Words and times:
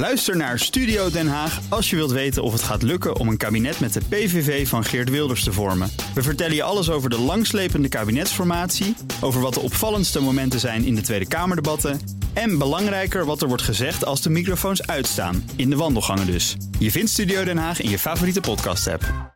Luister 0.00 0.36
naar 0.36 0.58
Studio 0.58 1.10
Den 1.10 1.28
Haag 1.28 1.60
als 1.68 1.90
je 1.90 1.96
wilt 1.96 2.10
weten 2.10 2.42
of 2.42 2.52
het 2.52 2.62
gaat 2.62 2.82
lukken 2.82 3.16
om 3.16 3.28
een 3.28 3.36
kabinet 3.36 3.80
met 3.80 3.92
de 3.92 4.00
PVV 4.08 4.68
van 4.68 4.84
Geert 4.84 5.10
Wilders 5.10 5.44
te 5.44 5.52
vormen. 5.52 5.90
We 6.14 6.22
vertellen 6.22 6.54
je 6.54 6.62
alles 6.62 6.90
over 6.90 7.10
de 7.10 7.18
langslepende 7.18 7.88
kabinetsformatie, 7.88 8.96
over 9.20 9.40
wat 9.40 9.54
de 9.54 9.60
opvallendste 9.60 10.20
momenten 10.20 10.60
zijn 10.60 10.84
in 10.84 10.94
de 10.94 11.00
Tweede 11.00 11.28
Kamerdebatten 11.28 12.00
en 12.32 12.58
belangrijker 12.58 13.24
wat 13.24 13.42
er 13.42 13.48
wordt 13.48 13.62
gezegd 13.62 14.04
als 14.04 14.22
de 14.22 14.30
microfoons 14.30 14.86
uitstaan, 14.86 15.50
in 15.56 15.70
de 15.70 15.76
wandelgangen 15.76 16.26
dus. 16.26 16.56
Je 16.78 16.90
vindt 16.90 17.10
Studio 17.10 17.44
Den 17.44 17.58
Haag 17.58 17.80
in 17.80 17.90
je 17.90 17.98
favoriete 17.98 18.40
podcast-app. 18.40 19.34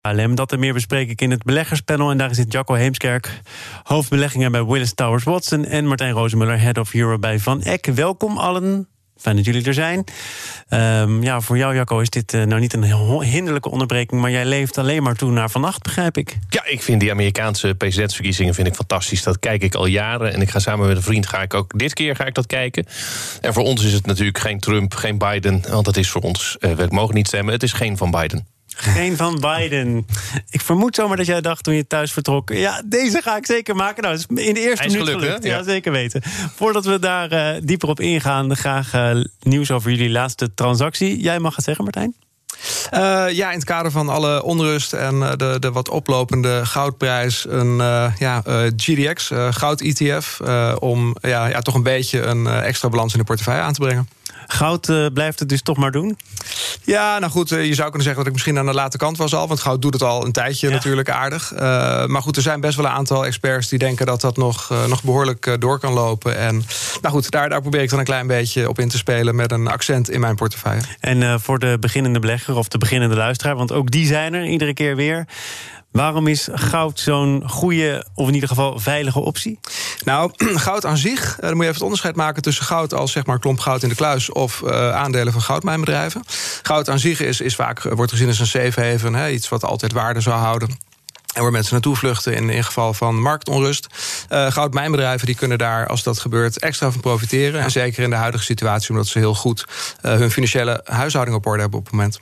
ALM. 0.00 0.34
Dat 0.34 0.52
en 0.52 0.58
meer 0.58 0.74
bespreek 0.74 1.10
ik 1.10 1.20
in 1.20 1.30
het 1.30 1.42
beleggerspanel. 1.42 2.10
En 2.10 2.18
daar 2.18 2.34
zit 2.34 2.52
Jacco 2.52 2.74
Heemskerk, 2.74 3.40
hoofdbeleggingen 3.82 4.52
bij 4.52 4.64
Willis 4.64 4.94
Towers 4.94 5.24
Watson... 5.24 5.64
en 5.64 5.86
Martijn 5.86 6.12
Rozenmuller, 6.12 6.60
head 6.60 6.78
of 6.78 6.94
Euro 6.94 7.18
bij 7.18 7.38
Van 7.38 7.62
Eck. 7.62 7.86
Welkom 7.86 8.38
allen. 8.38 8.97
Fijn 9.18 9.36
dat 9.36 9.44
jullie 9.44 9.64
er 9.64 9.74
zijn. 9.74 10.04
Ehm, 10.68 11.22
ja, 11.22 11.40
voor 11.40 11.56
jou, 11.56 11.74
Jacco, 11.74 11.98
is 11.98 12.10
dit 12.10 12.32
uh, 12.32 12.42
nou 12.44 12.60
niet 12.60 12.72
een 12.72 13.22
hinderlijke 13.22 13.70
onderbreking... 13.70 14.20
maar 14.20 14.30
jij 14.30 14.44
leeft 14.44 14.78
alleen 14.78 15.02
maar 15.02 15.14
toe 15.14 15.30
naar 15.30 15.50
vannacht, 15.50 15.82
begrijp 15.82 16.16
ik. 16.16 16.36
Ja, 16.48 16.66
ik 16.66 16.82
vind 16.82 17.00
die 17.00 17.10
Amerikaanse 17.10 17.74
presidentsverkiezingen 17.74 18.54
vind 18.54 18.66
ik 18.66 18.74
fantastisch. 18.74 19.22
Dat 19.22 19.38
kijk 19.38 19.62
ik 19.62 19.74
al 19.74 19.86
jaren. 19.86 20.32
En 20.32 20.40
ik 20.40 20.50
ga 20.50 20.58
samen 20.58 20.86
met 20.86 20.96
een 20.96 21.02
vriend, 21.02 21.26
ga 21.26 21.42
ik 21.42 21.54
ook 21.54 21.78
dit 21.78 21.92
keer 21.92 22.16
ga 22.16 22.24
ik 22.24 22.34
dat 22.34 22.46
kijken. 22.46 22.86
En 23.40 23.52
voor 23.52 23.64
ons 23.64 23.84
is 23.84 23.92
het 23.92 24.06
natuurlijk 24.06 24.38
geen 24.38 24.58
Trump, 24.58 24.94
geen 24.94 25.18
Biden... 25.18 25.62
want 25.70 25.84
dat 25.84 25.96
is 25.96 26.10
voor 26.10 26.22
ons, 26.22 26.56
uh, 26.60 26.72
we 26.72 26.86
mogen 26.88 27.14
niet 27.14 27.26
stemmen, 27.26 27.52
het 27.52 27.62
is 27.62 27.72
geen 27.72 27.96
van 27.96 28.10
Biden. 28.10 28.57
Geen 28.80 29.16
van 29.16 29.40
Biden. 29.40 30.06
Ik 30.50 30.60
vermoed 30.60 30.94
zomaar 30.94 31.16
dat 31.16 31.26
jij 31.26 31.40
dacht 31.40 31.64
toen 31.64 31.74
je 31.74 31.86
thuis 31.86 32.12
vertrok... 32.12 32.50
ja, 32.50 32.82
deze 32.84 33.22
ga 33.22 33.36
ik 33.36 33.46
zeker 33.46 33.76
maken. 33.76 34.02
Nou, 34.02 34.18
in 34.34 34.54
de 34.54 34.60
eerste 34.60 34.86
minuut 34.86 35.02
gelukt. 35.02 35.24
gelukt. 35.24 35.44
Ja. 35.44 35.62
zeker 35.62 35.92
weten. 35.92 36.22
Voordat 36.54 36.84
we 36.84 36.98
daar 36.98 37.32
uh, 37.32 37.60
dieper 37.62 37.88
op 37.88 38.00
ingaan... 38.00 38.56
graag 38.56 38.94
uh, 38.94 39.24
nieuws 39.42 39.70
over 39.70 39.90
jullie 39.90 40.10
laatste 40.10 40.54
transactie. 40.54 41.20
Jij 41.20 41.38
mag 41.38 41.56
het 41.56 41.64
zeggen, 41.64 41.84
Martijn. 41.84 42.14
Uh, 42.94 43.36
ja, 43.36 43.48
in 43.48 43.56
het 43.56 43.64
kader 43.64 43.90
van 43.90 44.08
alle 44.08 44.42
onrust 44.42 44.92
en 44.92 45.20
de, 45.20 45.56
de 45.58 45.72
wat 45.72 45.88
oplopende 45.88 46.66
goudprijs... 46.66 47.46
een 47.48 47.76
ja, 48.18 48.42
GDX, 48.76 49.30
goud-ETF... 49.50 50.40
om 50.78 51.16
ja, 51.20 51.46
ja, 51.46 51.60
toch 51.60 51.74
een 51.74 51.82
beetje 51.82 52.22
een 52.22 52.46
extra 52.46 52.88
balans 52.88 53.12
in 53.12 53.18
de 53.18 53.24
portefeuille 53.24 53.62
aan 53.62 53.72
te 53.72 53.80
brengen. 53.80 54.08
Goud 54.50 54.88
uh, 54.88 55.06
blijft 55.12 55.38
het 55.38 55.48
dus 55.48 55.62
toch 55.62 55.76
maar 55.76 55.90
doen? 55.90 56.18
Ja, 56.82 57.18
nou 57.18 57.32
goed, 57.32 57.52
uh, 57.52 57.64
je 57.64 57.74
zou 57.74 57.88
kunnen 57.88 58.02
zeggen 58.02 58.16
dat 58.16 58.26
ik 58.26 58.32
misschien 58.32 58.58
aan 58.58 58.66
de 58.66 58.74
late 58.74 58.96
kant 58.96 59.16
was 59.16 59.34
al. 59.34 59.48
Want 59.48 59.60
goud 59.60 59.82
doet 59.82 59.92
het 59.92 60.02
al 60.02 60.24
een 60.24 60.32
tijdje 60.32 60.68
ja. 60.68 60.72
natuurlijk 60.72 61.10
aardig. 61.10 61.52
Uh, 61.52 61.58
maar 62.06 62.22
goed, 62.22 62.36
er 62.36 62.42
zijn 62.42 62.60
best 62.60 62.76
wel 62.76 62.84
een 62.84 62.90
aantal 62.90 63.26
experts 63.26 63.68
die 63.68 63.78
denken 63.78 64.06
dat 64.06 64.20
dat 64.20 64.36
nog, 64.36 64.72
nog 64.88 65.02
behoorlijk 65.02 65.56
door 65.58 65.78
kan 65.78 65.92
lopen. 65.92 66.36
En 66.36 66.54
nou 67.02 67.14
goed, 67.14 67.30
daar, 67.30 67.48
daar 67.48 67.60
probeer 67.60 67.82
ik 67.82 67.90
dan 67.90 67.98
een 67.98 68.04
klein 68.04 68.26
beetje 68.26 68.68
op 68.68 68.78
in 68.78 68.88
te 68.88 68.96
spelen 68.96 69.36
met 69.36 69.52
een 69.52 69.66
accent 69.66 70.10
in 70.10 70.20
mijn 70.20 70.34
portefeuille. 70.34 70.82
En 71.00 71.40
voor 71.40 71.58
de 71.58 71.76
beginnende 71.80 72.18
belegger 72.18 72.56
of 72.56 72.68
de 72.68 72.78
beginnende 72.78 73.16
luisteraar, 73.16 73.56
want 73.56 73.72
ook 73.72 73.90
die 73.90 74.06
zijn 74.06 74.34
er 74.34 74.46
iedere 74.46 74.74
keer 74.74 74.96
weer. 74.96 75.26
Waarom 75.90 76.26
is 76.26 76.48
goud 76.52 77.00
zo'n 77.00 77.42
goede, 77.48 78.06
of 78.14 78.28
in 78.28 78.34
ieder 78.34 78.48
geval 78.48 78.78
veilige 78.78 79.20
optie? 79.20 79.58
Nou, 80.04 80.32
goud 80.68 80.86
aan 80.86 80.96
zich, 80.96 81.36
dan 81.40 81.50
moet 81.50 81.56
je 81.56 81.62
even 81.62 81.74
het 81.74 81.82
onderscheid 81.82 82.16
maken 82.16 82.42
tussen 82.42 82.64
goud 82.64 82.94
als 82.94 83.12
zeg 83.12 83.26
maar 83.26 83.38
klomp 83.38 83.60
goud 83.60 83.82
in 83.82 83.88
de 83.88 83.94
kluis 83.94 84.32
of 84.32 84.60
uh, 84.64 84.94
aandelen 84.94 85.32
van 85.32 85.42
goudmijnbedrijven. 85.42 86.22
Goud 86.62 86.88
aan 86.88 86.98
zich 86.98 87.20
is, 87.20 87.40
is 87.40 87.54
vaak, 87.54 87.82
wordt 87.82 88.12
gezien 88.12 88.28
als 88.28 88.38
een 88.38 88.46
safe 88.46 88.80
haven, 88.80 89.14
hè, 89.14 89.30
iets 89.30 89.48
wat 89.48 89.64
altijd 89.64 89.92
waarde 89.92 90.20
zou 90.20 90.36
houden. 90.36 90.68
En 91.34 91.42
waar 91.42 91.52
mensen 91.52 91.72
naartoe 91.72 91.96
vluchten 91.96 92.34
in, 92.34 92.64
geval 92.64 92.94
van 92.94 93.20
marktonrust. 93.20 93.86
Uh, 94.32 94.50
goudmijnbedrijven 94.50 95.26
die 95.26 95.34
kunnen 95.34 95.58
daar, 95.58 95.86
als 95.86 96.02
dat 96.02 96.18
gebeurt, 96.18 96.58
extra 96.58 96.90
van 96.90 97.00
profiteren. 97.00 97.60
En 97.60 97.70
zeker 97.70 98.02
in 98.02 98.10
de 98.10 98.16
huidige 98.16 98.44
situatie, 98.44 98.90
omdat 98.90 99.06
ze 99.06 99.18
heel 99.18 99.34
goed 99.34 99.64
hun 100.00 100.30
financiële 100.30 100.80
huishouding 100.84 101.36
op 101.36 101.46
orde 101.46 101.60
hebben 101.60 101.78
op 101.78 101.84
het 101.84 101.94
moment. 101.94 102.18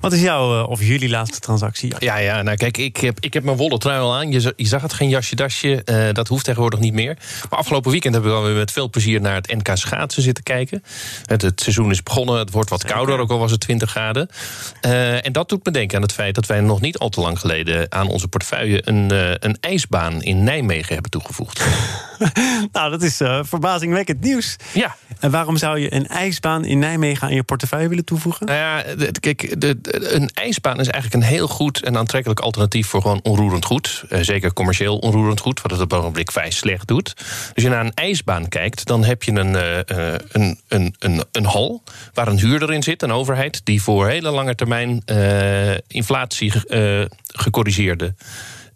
Wat 0.00 0.12
is 0.12 0.20
jouw 0.20 0.64
of 0.64 0.82
jullie 0.82 1.08
laatste 1.08 1.38
transactie? 1.38 1.94
Ja, 1.98 2.16
ja, 2.16 2.42
nou 2.42 2.56
kijk, 2.56 2.76
ik 2.76 2.96
heb, 2.96 3.20
ik 3.20 3.32
heb 3.32 3.44
mijn 3.44 3.56
wollen 3.56 3.78
trui 3.78 4.00
al 4.00 4.14
aan. 4.14 4.32
Je, 4.32 4.52
je 4.56 4.66
zag 4.66 4.82
het, 4.82 4.92
geen 4.92 5.08
jasje, 5.08 5.34
dasje. 5.36 5.82
Uh, 5.84 6.12
dat 6.12 6.28
hoeft 6.28 6.44
tegenwoordig 6.44 6.80
niet 6.80 6.92
meer. 6.92 7.16
Maar 7.50 7.58
afgelopen 7.58 7.90
weekend 7.90 8.14
hebben 8.14 8.32
we 8.32 8.38
alweer 8.38 8.54
met 8.54 8.72
veel 8.72 8.90
plezier 8.90 9.20
naar 9.20 9.34
het 9.34 9.52
NK 9.52 9.70
schaatsen 9.76 10.22
zitten 10.22 10.44
kijken. 10.44 10.82
Het, 11.24 11.42
het 11.42 11.60
seizoen 11.60 11.90
is 11.90 12.02
begonnen, 12.02 12.38
het 12.38 12.50
wordt 12.50 12.70
wat 12.70 12.84
kouder, 12.84 13.18
ook 13.18 13.30
al 13.30 13.38
was 13.38 13.50
het 13.50 13.60
20 13.60 13.90
graden. 13.90 14.28
Uh, 14.86 15.26
en 15.26 15.32
dat 15.32 15.48
doet 15.48 15.64
me 15.64 15.70
denken 15.70 15.96
aan 15.96 16.02
het 16.02 16.12
feit 16.12 16.34
dat 16.34 16.46
wij 16.46 16.60
nog 16.60 16.80
niet 16.80 16.98
al 16.98 17.08
te 17.08 17.20
lang 17.20 17.38
geleden 17.38 17.92
aan 17.92 18.08
onze 18.08 18.28
portefeuille 18.28 18.82
een, 18.84 19.12
uh, 19.12 19.30
een 19.38 19.56
ijsbaan 19.60 20.22
in 20.22 20.44
Nijmegen 20.44 20.92
hebben 20.92 21.10
toegevoegd. 21.10 21.62
nou, 22.72 22.90
dat 22.90 23.02
is 23.02 23.16
verbazingwekkend 23.42 24.20
nieuws. 24.20 24.56
Ja. 24.72 24.96
En 25.20 25.30
waarom 25.30 25.56
zou 25.56 25.78
je 25.78 25.94
een 25.94 26.06
ijsbaan 26.06 26.64
in 26.64 26.78
Nijmegen 26.78 27.28
aan 27.28 27.34
je 27.34 27.42
portefeuille 27.42 27.88
willen 27.88 28.04
toevoegen? 28.04 28.46
Nou 28.46 28.58
ja, 28.58 28.84
kijk, 29.20 29.60
de, 29.60 29.78
een 30.14 30.30
ijsbaan 30.34 30.80
is 30.80 30.88
eigenlijk 30.88 31.24
een 31.24 31.30
heel 31.30 31.48
goed 31.48 31.82
en 31.82 31.96
aantrekkelijk 31.96 32.40
alternatief 32.40 32.86
voor 32.86 33.02
gewoon 33.02 33.20
onroerend 33.22 33.64
goed. 33.64 34.04
Uh, 34.08 34.18
zeker 34.22 34.52
commercieel 34.52 34.98
onroerend 34.98 35.40
goed, 35.40 35.62
wat 35.62 35.70
het 35.70 35.80
op 35.80 35.92
een 35.92 35.98
ogenblik 35.98 36.32
vrij 36.32 36.50
slecht 36.50 36.88
doet. 36.88 37.14
Als 37.54 37.64
je 37.64 37.68
naar 37.68 37.84
een 37.84 37.94
ijsbaan 37.94 38.48
kijkt, 38.48 38.86
dan 38.86 39.04
heb 39.04 39.22
je 39.22 39.32
een, 39.32 39.54
uh, 39.54 40.14
een, 40.28 40.58
een, 40.68 40.94
een, 40.98 41.24
een 41.32 41.44
hal 41.44 41.82
waar 42.14 42.28
een 42.28 42.38
huurder 42.38 42.72
in 42.72 42.82
zit, 42.82 43.02
een 43.02 43.12
overheid, 43.12 43.60
die 43.64 43.82
voor 43.82 44.08
hele 44.08 44.30
lange 44.30 44.54
termijn 44.54 45.02
uh, 45.06 45.74
inflatie 45.86 46.52
gecorrigeerde 47.26 48.14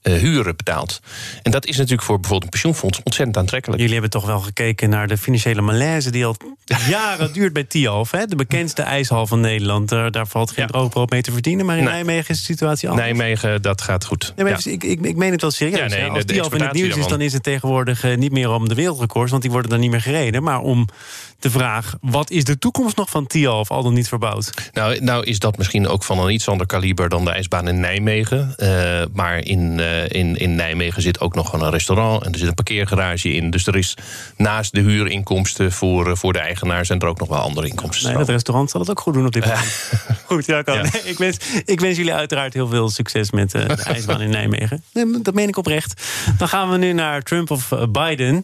uh, 0.08 0.14
huren 0.14 0.56
betaalt. 0.56 1.00
En 1.42 1.50
dat 1.50 1.66
is 1.66 1.76
natuurlijk 1.76 2.02
voor 2.02 2.20
bijvoorbeeld 2.20 2.44
een 2.44 2.60
pensioenfonds 2.60 3.00
ontzettend 3.02 3.36
aantrekkelijk. 3.36 3.80
Jullie 3.80 3.94
hebben 3.94 4.20
toch 4.20 4.26
wel 4.26 4.40
gekeken 4.40 4.90
naar 4.90 5.08
de 5.08 5.16
financiële 5.16 5.60
malaise 5.60 6.10
die 6.10 6.26
al 6.26 6.36
jaren 6.88 7.32
duurt 7.32 7.52
bij 7.52 7.64
Tialf, 7.64 8.10
hè? 8.10 8.26
de 8.26 8.36
bekendste 8.36 8.82
ijshal 8.82 9.26
van 9.26 9.40
Nederland. 9.40 9.88
Daar 9.88 10.26
valt 10.26 10.50
geen 10.50 10.64
ja. 10.64 10.70
droogbrood 10.70 11.10
mee 11.10 11.22
te 11.22 11.32
verdienen, 11.32 11.66
maar 11.66 11.76
in 11.76 11.84
nee. 11.84 11.92
Nijmegen 11.92 12.34
is 12.34 12.38
de 12.38 12.44
situatie 12.44 12.88
anders. 12.88 13.06
Nijmegen, 13.06 13.62
dat 13.62 13.80
gaat 13.80 14.04
goed. 14.04 14.32
Nee, 14.36 14.46
maar 14.46 14.60
ja. 14.64 14.70
ik, 14.70 14.84
ik, 14.84 15.00
ik 15.00 15.16
meen 15.16 15.32
het 15.32 15.40
wel 15.40 15.50
serieus. 15.50 15.78
Ja, 15.78 15.86
nee, 15.86 16.10
Als 16.10 16.24
Tialf 16.24 16.54
in 16.54 16.60
het 16.60 16.72
nieuws 16.72 16.96
is, 16.96 17.06
dan 17.06 17.20
is 17.20 17.32
het 17.32 17.42
tegenwoordig 17.42 18.04
uh, 18.04 18.16
niet 18.16 18.32
meer 18.32 18.50
om 18.50 18.68
de 18.68 18.74
wereldrecords, 18.74 19.30
want 19.30 19.42
die 19.42 19.50
worden 19.50 19.70
dan 19.70 19.80
niet 19.80 19.90
meer 19.90 20.00
gereden, 20.00 20.42
maar 20.42 20.60
om 20.60 20.88
de 21.38 21.50
vraag: 21.50 21.96
wat 22.00 22.30
is 22.30 22.44
de 22.44 22.58
toekomst 22.58 22.96
nog 22.96 23.10
van 23.10 23.26
Tialf, 23.26 23.70
al 23.70 23.82
dan 23.82 23.94
niet 23.94 24.08
verbouwd? 24.08 24.70
Nou, 24.72 25.00
nou 25.00 25.24
is 25.24 25.38
dat 25.38 25.58
misschien 25.58 25.88
ook 25.88 26.04
van 26.04 26.18
een 26.18 26.32
iets 26.32 26.48
ander 26.48 26.66
kaliber 26.66 27.08
dan 27.08 27.24
de 27.24 27.30
ijsbaan 27.30 27.68
in 27.68 27.80
Nijmegen. 27.80 28.54
Uh, 28.58 29.02
maar 29.12 29.38
in, 29.38 29.80
in, 30.08 30.36
in 30.36 30.54
Nijmegen 30.54 31.02
zit 31.02 31.20
ook 31.20 31.34
nog 31.34 31.52
een 31.52 31.70
restaurant 31.70 32.24
en 32.24 32.32
er 32.32 32.38
zit 32.38 32.48
een 32.48 32.54
parkeergarage 32.54 33.32
in. 33.32 33.50
Dus 33.50 33.66
er 33.66 33.76
is 33.76 33.96
naast 34.36 34.74
de 34.74 34.80
huurinkomsten 34.80 35.72
voor, 35.72 36.08
uh, 36.08 36.14
voor 36.14 36.32
de 36.32 36.38
eigenaar 36.38 36.86
zijn 36.86 37.00
er 37.00 37.08
ook 37.08 37.18
nog 37.18 37.28
wel 37.28 37.38
andere 37.38 37.68
inkomsten. 37.68 38.08
Nee, 38.08 38.18
dat 38.18 38.28
restaurant 38.28 38.70
zal 38.70 38.80
het 38.80 38.90
ook 38.90 39.00
goed 39.00 39.14
doen 39.14 39.26
op 39.26 39.32
dit 39.32 39.44
moment. 39.44 39.92
goed, 40.26 40.46
ja, 40.46 40.62
kan. 40.62 40.74
Ja. 40.74 40.82
Nee, 40.82 41.02
ik, 41.04 41.18
wens, 41.18 41.36
ik 41.64 41.80
wens 41.80 41.96
jullie 41.96 42.14
uiteraard 42.14 42.54
heel 42.54 42.68
veel 42.68 42.90
succes 42.90 43.30
met 43.30 43.50
de 43.50 43.58
ijsbaan 43.94 44.20
in 44.20 44.30
Nijmegen. 44.30 44.82
Nee, 44.92 45.20
dat 45.22 45.34
meen 45.34 45.48
ik 45.48 45.56
oprecht. 45.56 46.02
Dan 46.38 46.48
gaan 46.48 46.70
we 46.70 46.76
nu 46.76 46.92
naar 46.92 47.22
Trump 47.22 47.50
of 47.50 47.72
Biden. 47.90 48.42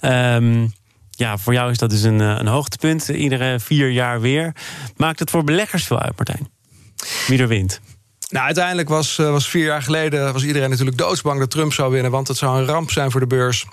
Um, 0.00 0.72
ja, 1.10 1.38
voor 1.38 1.52
jou 1.52 1.70
is 1.70 1.78
dat 1.78 1.90
dus 1.90 2.02
een, 2.02 2.20
een 2.20 2.46
hoogtepunt. 2.46 3.08
Iedere 3.08 3.60
vier 3.60 3.90
jaar 3.90 4.20
weer. 4.20 4.52
Maakt 4.96 5.18
het 5.18 5.30
voor 5.30 5.44
beleggers 5.44 5.84
veel 5.84 6.00
uit, 6.00 6.16
Martijn? 6.16 6.48
Wie 7.26 7.38
er 7.38 7.48
wint? 7.48 7.80
Nou, 8.32 8.46
uiteindelijk 8.46 8.88
was, 8.88 9.16
was 9.16 9.48
vier 9.48 9.64
jaar 9.64 9.82
geleden 9.82 10.32
was 10.32 10.44
iedereen 10.44 10.70
natuurlijk 10.70 10.98
doodsbang 10.98 11.38
dat 11.38 11.50
Trump 11.50 11.72
zou 11.72 11.92
winnen. 11.92 12.10
Want 12.10 12.28
het 12.28 12.36
zou 12.36 12.58
een 12.58 12.66
ramp 12.66 12.90
zijn 12.90 13.10
voor 13.10 13.20
de 13.20 13.26
beurs. 13.26 13.66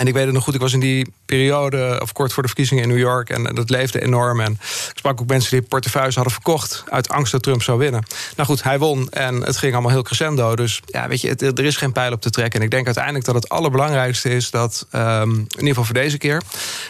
En 0.00 0.06
ik 0.06 0.14
weet 0.14 0.24
het 0.24 0.34
nog 0.34 0.44
goed, 0.44 0.54
ik 0.54 0.60
was 0.60 0.72
in 0.72 0.80
die 0.80 1.12
periode, 1.26 1.98
of 2.02 2.12
kort 2.12 2.32
voor 2.32 2.42
de 2.42 2.48
verkiezingen 2.48 2.82
in 2.82 2.88
New 2.88 2.98
York. 2.98 3.30
En 3.30 3.54
dat 3.54 3.70
leefde 3.70 4.02
enorm. 4.02 4.40
En 4.40 4.52
ik 4.90 4.92
sprak 4.94 5.20
ook 5.20 5.26
mensen 5.26 5.50
die 5.50 5.68
portefeuilles 5.68 6.14
hadden 6.14 6.32
verkocht. 6.32 6.84
uit 6.88 7.08
angst 7.08 7.32
dat 7.32 7.42
Trump 7.42 7.62
zou 7.62 7.78
winnen. 7.78 8.04
Nou 8.36 8.48
goed, 8.48 8.62
hij 8.62 8.78
won. 8.78 9.08
En 9.08 9.42
het 9.42 9.56
ging 9.56 9.72
allemaal 9.72 9.90
heel 9.90 10.02
crescendo. 10.02 10.56
Dus 10.56 10.80
ja, 10.86 11.08
weet 11.08 11.20
je, 11.20 11.34
er 11.34 11.64
is 11.64 11.76
geen 11.76 11.92
pijl 11.92 12.12
op 12.12 12.20
te 12.20 12.30
trekken. 12.30 12.58
En 12.58 12.64
ik 12.64 12.70
denk 12.70 12.86
uiteindelijk 12.86 13.24
dat 13.24 13.34
het 13.34 13.48
allerbelangrijkste 13.48 14.30
is 14.30 14.50
dat, 14.50 14.86
um, 14.92 15.30
in 15.30 15.46
ieder 15.50 15.68
geval 15.68 15.84
voor 15.84 15.94
deze 15.94 16.18
keer. 16.18 16.42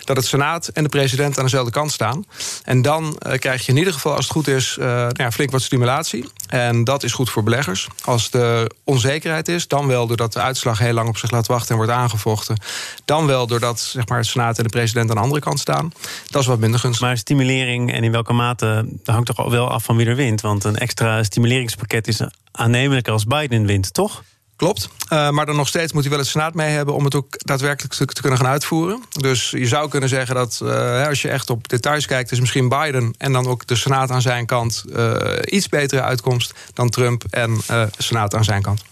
dat 0.04 0.16
het 0.16 0.26
Senaat 0.26 0.68
en 0.68 0.82
de 0.82 0.88
president 0.88 1.38
aan 1.38 1.44
dezelfde 1.44 1.72
kant 1.72 1.92
staan. 1.92 2.24
En 2.64 2.82
dan 2.82 3.18
uh, 3.26 3.32
krijg 3.32 3.66
je 3.66 3.72
in 3.72 3.78
ieder 3.78 3.92
geval, 3.92 4.14
als 4.14 4.24
het 4.24 4.32
goed 4.32 4.48
is, 4.48 4.76
uh, 4.80 4.86
nou 4.86 5.12
ja, 5.14 5.32
flink 5.32 5.50
wat 5.50 5.62
stimulatie. 5.62 6.28
En 6.50 6.84
dat 6.84 7.02
is 7.02 7.12
goed 7.12 7.30
voor 7.30 7.42
beleggers. 7.42 7.88
Als 8.04 8.30
de 8.30 8.70
onzekerheid 8.84 9.48
is, 9.48 9.68
dan 9.68 9.86
wel 9.86 10.06
doordat 10.06 10.32
de 10.32 10.40
uitslag 10.40 10.78
heel 10.78 10.92
lang 10.92 11.08
op 11.08 11.16
zich 11.16 11.30
laat 11.30 11.46
wachten 11.46 11.70
en 11.70 11.76
wordt 11.76 11.92
aangevochten 11.92 12.56
dan 13.04 13.26
wel 13.26 13.46
doordat 13.46 13.80
zeg 13.80 14.08
maar, 14.08 14.18
het 14.18 14.26
Senaat 14.26 14.58
en 14.58 14.64
de 14.64 14.70
president 14.70 15.10
aan 15.10 15.16
de 15.16 15.22
andere 15.22 15.40
kant 15.40 15.58
staan. 15.58 15.92
Dat 16.26 16.42
is 16.42 16.48
wat 16.48 16.58
minder 16.58 16.80
gunstig. 16.80 17.06
Maar 17.06 17.16
stimulering 17.16 17.92
en 17.92 18.04
in 18.04 18.12
welke 18.12 18.32
mate 18.32 18.88
hangt 19.04 19.26
toch 19.26 19.50
wel 19.50 19.70
af 19.70 19.84
van 19.84 19.96
wie 19.96 20.06
er 20.06 20.16
wint. 20.16 20.40
Want 20.40 20.64
een 20.64 20.76
extra 20.76 21.22
stimuleringspakket 21.22 22.08
is 22.08 22.20
aannemelijker 22.52 23.12
als 23.12 23.24
Biden 23.24 23.66
wint, 23.66 23.94
toch? 23.94 24.22
Klopt. 24.60 24.88
Uh, 25.12 25.30
maar 25.30 25.46
dan 25.46 25.56
nog 25.56 25.68
steeds 25.68 25.92
moet 25.92 26.02
hij 26.02 26.10
wel 26.10 26.20
het 26.20 26.28
Senaat 26.28 26.54
mee 26.54 26.68
hebben 26.68 26.94
om 26.94 27.04
het 27.04 27.14
ook 27.14 27.26
daadwerkelijk 27.38 27.94
te, 27.94 28.04
te 28.04 28.20
kunnen 28.20 28.38
gaan 28.38 28.50
uitvoeren. 28.50 29.02
Dus 29.10 29.50
je 29.50 29.66
zou 29.66 29.88
kunnen 29.88 30.08
zeggen 30.08 30.34
dat 30.34 30.60
uh, 30.62 31.06
als 31.06 31.22
je 31.22 31.28
echt 31.28 31.50
op 31.50 31.68
details 31.68 32.06
kijkt, 32.06 32.32
is 32.32 32.40
misschien 32.40 32.68
Biden 32.68 33.14
en 33.18 33.32
dan 33.32 33.46
ook 33.46 33.66
de 33.66 33.76
Senaat 33.76 34.10
aan 34.10 34.22
zijn 34.22 34.46
kant 34.46 34.84
uh, 34.88 35.22
iets 35.44 35.68
betere 35.68 36.02
uitkomst 36.02 36.54
dan 36.74 36.90
Trump 36.90 37.24
en 37.30 37.60
Senaat 37.98 38.34
aan 38.34 38.44
zijn 38.44 38.62
kant. 38.62 38.84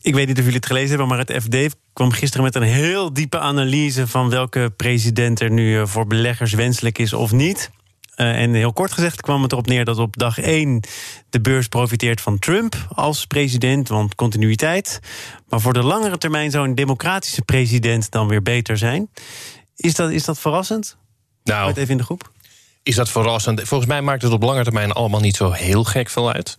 Ik 0.00 0.14
weet 0.14 0.26
niet 0.26 0.38
of 0.38 0.42
jullie 0.42 0.58
het 0.58 0.66
gelezen 0.66 0.88
hebben, 0.88 1.08
maar 1.08 1.18
het 1.18 1.42
FD 1.42 1.76
kwam 1.92 2.10
gisteren 2.10 2.44
met 2.44 2.54
een 2.54 2.62
heel 2.62 3.12
diepe 3.12 3.38
analyse 3.38 4.06
van 4.06 4.30
welke 4.30 4.72
president 4.76 5.40
er 5.40 5.50
nu 5.50 5.86
voor 5.88 6.06
beleggers 6.06 6.52
wenselijk 6.52 6.98
is 6.98 7.12
of 7.12 7.32
niet. 7.32 7.70
En 8.14 8.54
heel 8.54 8.72
kort 8.72 8.92
gezegd 8.92 9.20
kwam 9.20 9.42
het 9.42 9.52
erop 9.52 9.66
neer 9.66 9.84
dat 9.84 9.98
op 9.98 10.16
dag 10.16 10.38
1 10.38 10.80
de 11.30 11.40
beurs 11.40 11.68
profiteert 11.68 12.20
van 12.20 12.38
Trump 12.38 12.86
als 12.94 13.26
president, 13.26 13.88
want 13.88 14.14
continuïteit. 14.14 15.00
Maar 15.48 15.60
voor 15.60 15.72
de 15.72 15.82
langere 15.82 16.18
termijn 16.18 16.50
zou 16.50 16.68
een 16.68 16.74
democratische 16.74 17.42
president 17.42 18.10
dan 18.10 18.28
weer 18.28 18.42
beter 18.42 18.78
zijn. 18.78 19.10
Is 19.76 19.94
dat, 19.94 20.10
is 20.10 20.24
dat 20.24 20.38
verrassend? 20.38 20.96
Nou, 21.44 21.72
even 21.72 21.88
in 21.88 21.96
de 21.96 22.04
groep 22.04 22.30
is 22.82 22.94
dat 22.94 23.10
verrassend. 23.10 23.62
Volgens 23.62 23.90
mij 23.90 24.02
maakt 24.02 24.22
het 24.22 24.32
op 24.32 24.42
lange 24.42 24.62
termijn 24.62 24.92
allemaal 24.92 25.20
niet 25.20 25.36
zo 25.36 25.50
heel 25.50 25.84
gek 25.84 26.08
veel 26.10 26.32
uit. 26.32 26.54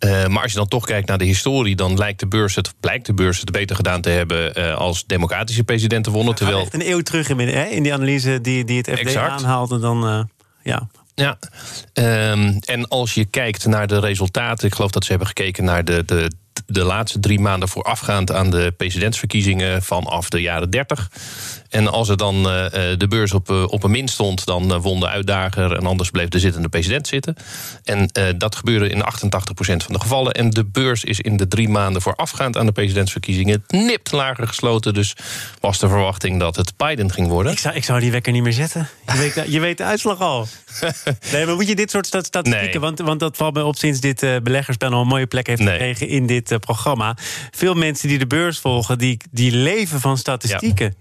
Uh, 0.00 0.26
maar 0.26 0.42
als 0.42 0.52
je 0.52 0.58
dan 0.58 0.68
toch 0.68 0.84
kijkt 0.84 1.08
naar 1.08 1.18
de 1.18 1.24
historie, 1.24 1.76
dan 1.76 1.96
lijkt 1.96 2.20
de 2.20 2.26
beurs 2.26 2.54
het, 2.54 2.74
blijkt 2.80 3.06
de 3.06 3.14
beurs 3.14 3.40
het 3.40 3.50
beter 3.50 3.76
gedaan 3.76 4.00
te 4.00 4.10
hebben 4.10 4.58
uh, 4.58 4.76
als 4.76 5.06
democratische 5.06 5.64
presidenten 5.64 6.12
wonnen. 6.12 6.34
Terwijl... 6.34 6.60
Echt 6.60 6.74
een 6.74 6.90
eeuw 6.90 7.00
terug 7.00 7.28
in, 7.28 7.38
hè, 7.38 7.64
in 7.64 7.82
die 7.82 7.92
analyse 7.92 8.40
die, 8.40 8.64
die 8.64 8.76
het 8.76 8.90
FD 8.90 8.98
exact. 8.98 9.30
aanhaalde, 9.30 9.78
dan 9.78 10.06
uh, 10.08 10.20
ja. 10.64 10.88
Ja, 11.16 11.38
um, 12.32 12.58
en 12.58 12.88
als 12.88 13.14
je 13.14 13.24
kijkt 13.24 13.66
naar 13.66 13.86
de 13.86 13.98
resultaten, 13.98 14.66
ik 14.66 14.74
geloof 14.74 14.90
dat 14.90 15.04
ze 15.04 15.10
hebben 15.10 15.28
gekeken 15.28 15.64
naar 15.64 15.84
de, 15.84 16.04
de 16.04 16.30
de 16.66 16.84
laatste 16.84 17.20
drie 17.20 17.40
maanden 17.40 17.68
voorafgaand 17.68 18.32
aan 18.32 18.50
de 18.50 18.74
presidentsverkiezingen 18.76 19.82
vanaf 19.82 20.28
de 20.28 20.40
jaren 20.40 20.70
30. 20.70 21.10
En 21.68 21.88
als 21.88 22.08
er 22.08 22.16
dan 22.16 22.36
uh, 22.36 22.44
de 22.98 23.06
beurs 23.08 23.32
op, 23.32 23.50
uh, 23.50 23.64
op 23.68 23.82
een 23.82 23.90
min 23.90 24.08
stond, 24.08 24.44
dan 24.44 24.72
uh, 24.72 24.80
won 24.80 25.00
de 25.00 25.08
uitdager 25.08 25.76
en 25.76 25.86
anders 25.86 26.10
bleef 26.10 26.28
de 26.28 26.38
zittende 26.38 26.68
president 26.68 27.06
zitten. 27.06 27.36
En 27.84 28.10
dat 28.38 28.56
gebeurde 28.56 28.88
in 28.88 29.02
88% 29.02 29.04
van 29.56 29.92
de 29.92 30.00
gevallen. 30.00 30.32
En 30.32 30.50
de 30.50 30.64
beurs 30.64 31.04
is 31.04 31.20
in 31.20 31.36
de 31.36 31.48
drie 31.48 31.68
maanden 31.68 32.02
voorafgaand 32.02 32.56
aan 32.56 32.66
de 32.66 32.72
presidentsverkiezingen 32.72 33.64
nipt 33.68 34.12
lager 34.12 34.48
gesloten. 34.48 34.94
Dus 34.94 35.16
was 35.60 35.78
de 35.78 35.88
verwachting 35.88 36.40
dat 36.40 36.56
het 36.56 36.76
Biden 36.76 37.12
ging 37.12 37.28
worden. 37.28 37.52
Ik 37.52 37.58
zou, 37.58 37.74
ik 37.74 37.84
zou 37.84 38.00
die 38.00 38.10
wekker 38.10 38.32
niet 38.32 38.42
meer 38.42 38.52
zetten. 38.52 38.88
Je 39.12 39.18
weet, 39.18 39.44
je 39.52 39.60
weet 39.60 39.78
de 39.78 39.84
uitslag 39.84 40.20
al. 40.20 40.46
nee, 41.32 41.46
maar 41.46 41.54
moet 41.54 41.68
je 41.68 41.74
dit 41.74 41.90
soort 41.90 42.06
statistieken, 42.06 42.70
nee. 42.70 42.80
want, 42.80 42.98
want 42.98 43.20
dat 43.20 43.36
valt 43.36 43.54
mij 43.54 43.62
op 43.62 43.76
sinds 43.76 44.00
dit 44.00 44.20
beleggerspanel 44.42 45.00
een 45.00 45.06
mooie 45.06 45.26
plek 45.26 45.46
heeft 45.46 45.60
nee. 45.60 45.70
gekregen 45.70 46.08
in 46.08 46.26
dit 46.26 46.43
programma. 46.60 47.16
Veel 47.50 47.74
mensen 47.74 48.08
die 48.08 48.18
de 48.18 48.26
beurs 48.26 48.58
volgen, 48.58 48.98
die, 48.98 49.20
die 49.30 49.52
leven 49.52 50.00
van 50.00 50.18
statistieken. 50.18 50.94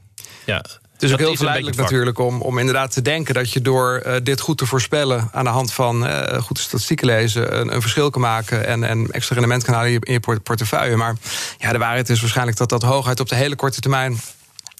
Ja. 0.45 0.63
Het 0.93 1.03
is 1.03 1.11
ook 1.11 1.19
heel 1.19 1.35
verleidelijk 1.35 1.77
natuurlijk 1.77 2.19
om, 2.19 2.41
om 2.41 2.57
inderdaad 2.57 2.91
te 2.91 3.01
denken 3.01 3.33
dat 3.33 3.51
je 3.51 3.61
door 3.61 4.03
uh, 4.05 4.15
dit 4.23 4.39
goed 4.39 4.57
te 4.57 4.65
voorspellen 4.65 5.29
aan 5.31 5.43
de 5.43 5.49
hand 5.49 5.73
van 5.73 6.07
uh, 6.07 6.41
goede 6.41 6.61
statistieken 6.61 7.05
lezen 7.05 7.59
een, 7.59 7.73
een, 7.73 7.81
verschil 7.81 8.09
kan 8.09 8.21
maken 8.21 8.67
en, 8.67 8.83
en 8.83 9.11
extra 9.11 9.35
rendement 9.35 9.63
kan 9.63 9.73
halen 9.73 9.89
in 9.89 9.93
je, 9.93 10.05
in 10.05 10.13
je 10.13 10.39
portefeuille. 10.39 10.95
Maar 10.95 11.15
ja, 11.57 11.71
de 11.71 11.77
waarheid 11.77 12.09
is 12.09 12.19
waarschijnlijk 12.21 12.57
dat 12.57 12.69
dat 12.69 12.81
hooguit 12.81 13.19
op 13.19 13.29
de 13.29 13.35
hele 13.35 13.55
korte 13.55 13.79
termijn 13.79 14.19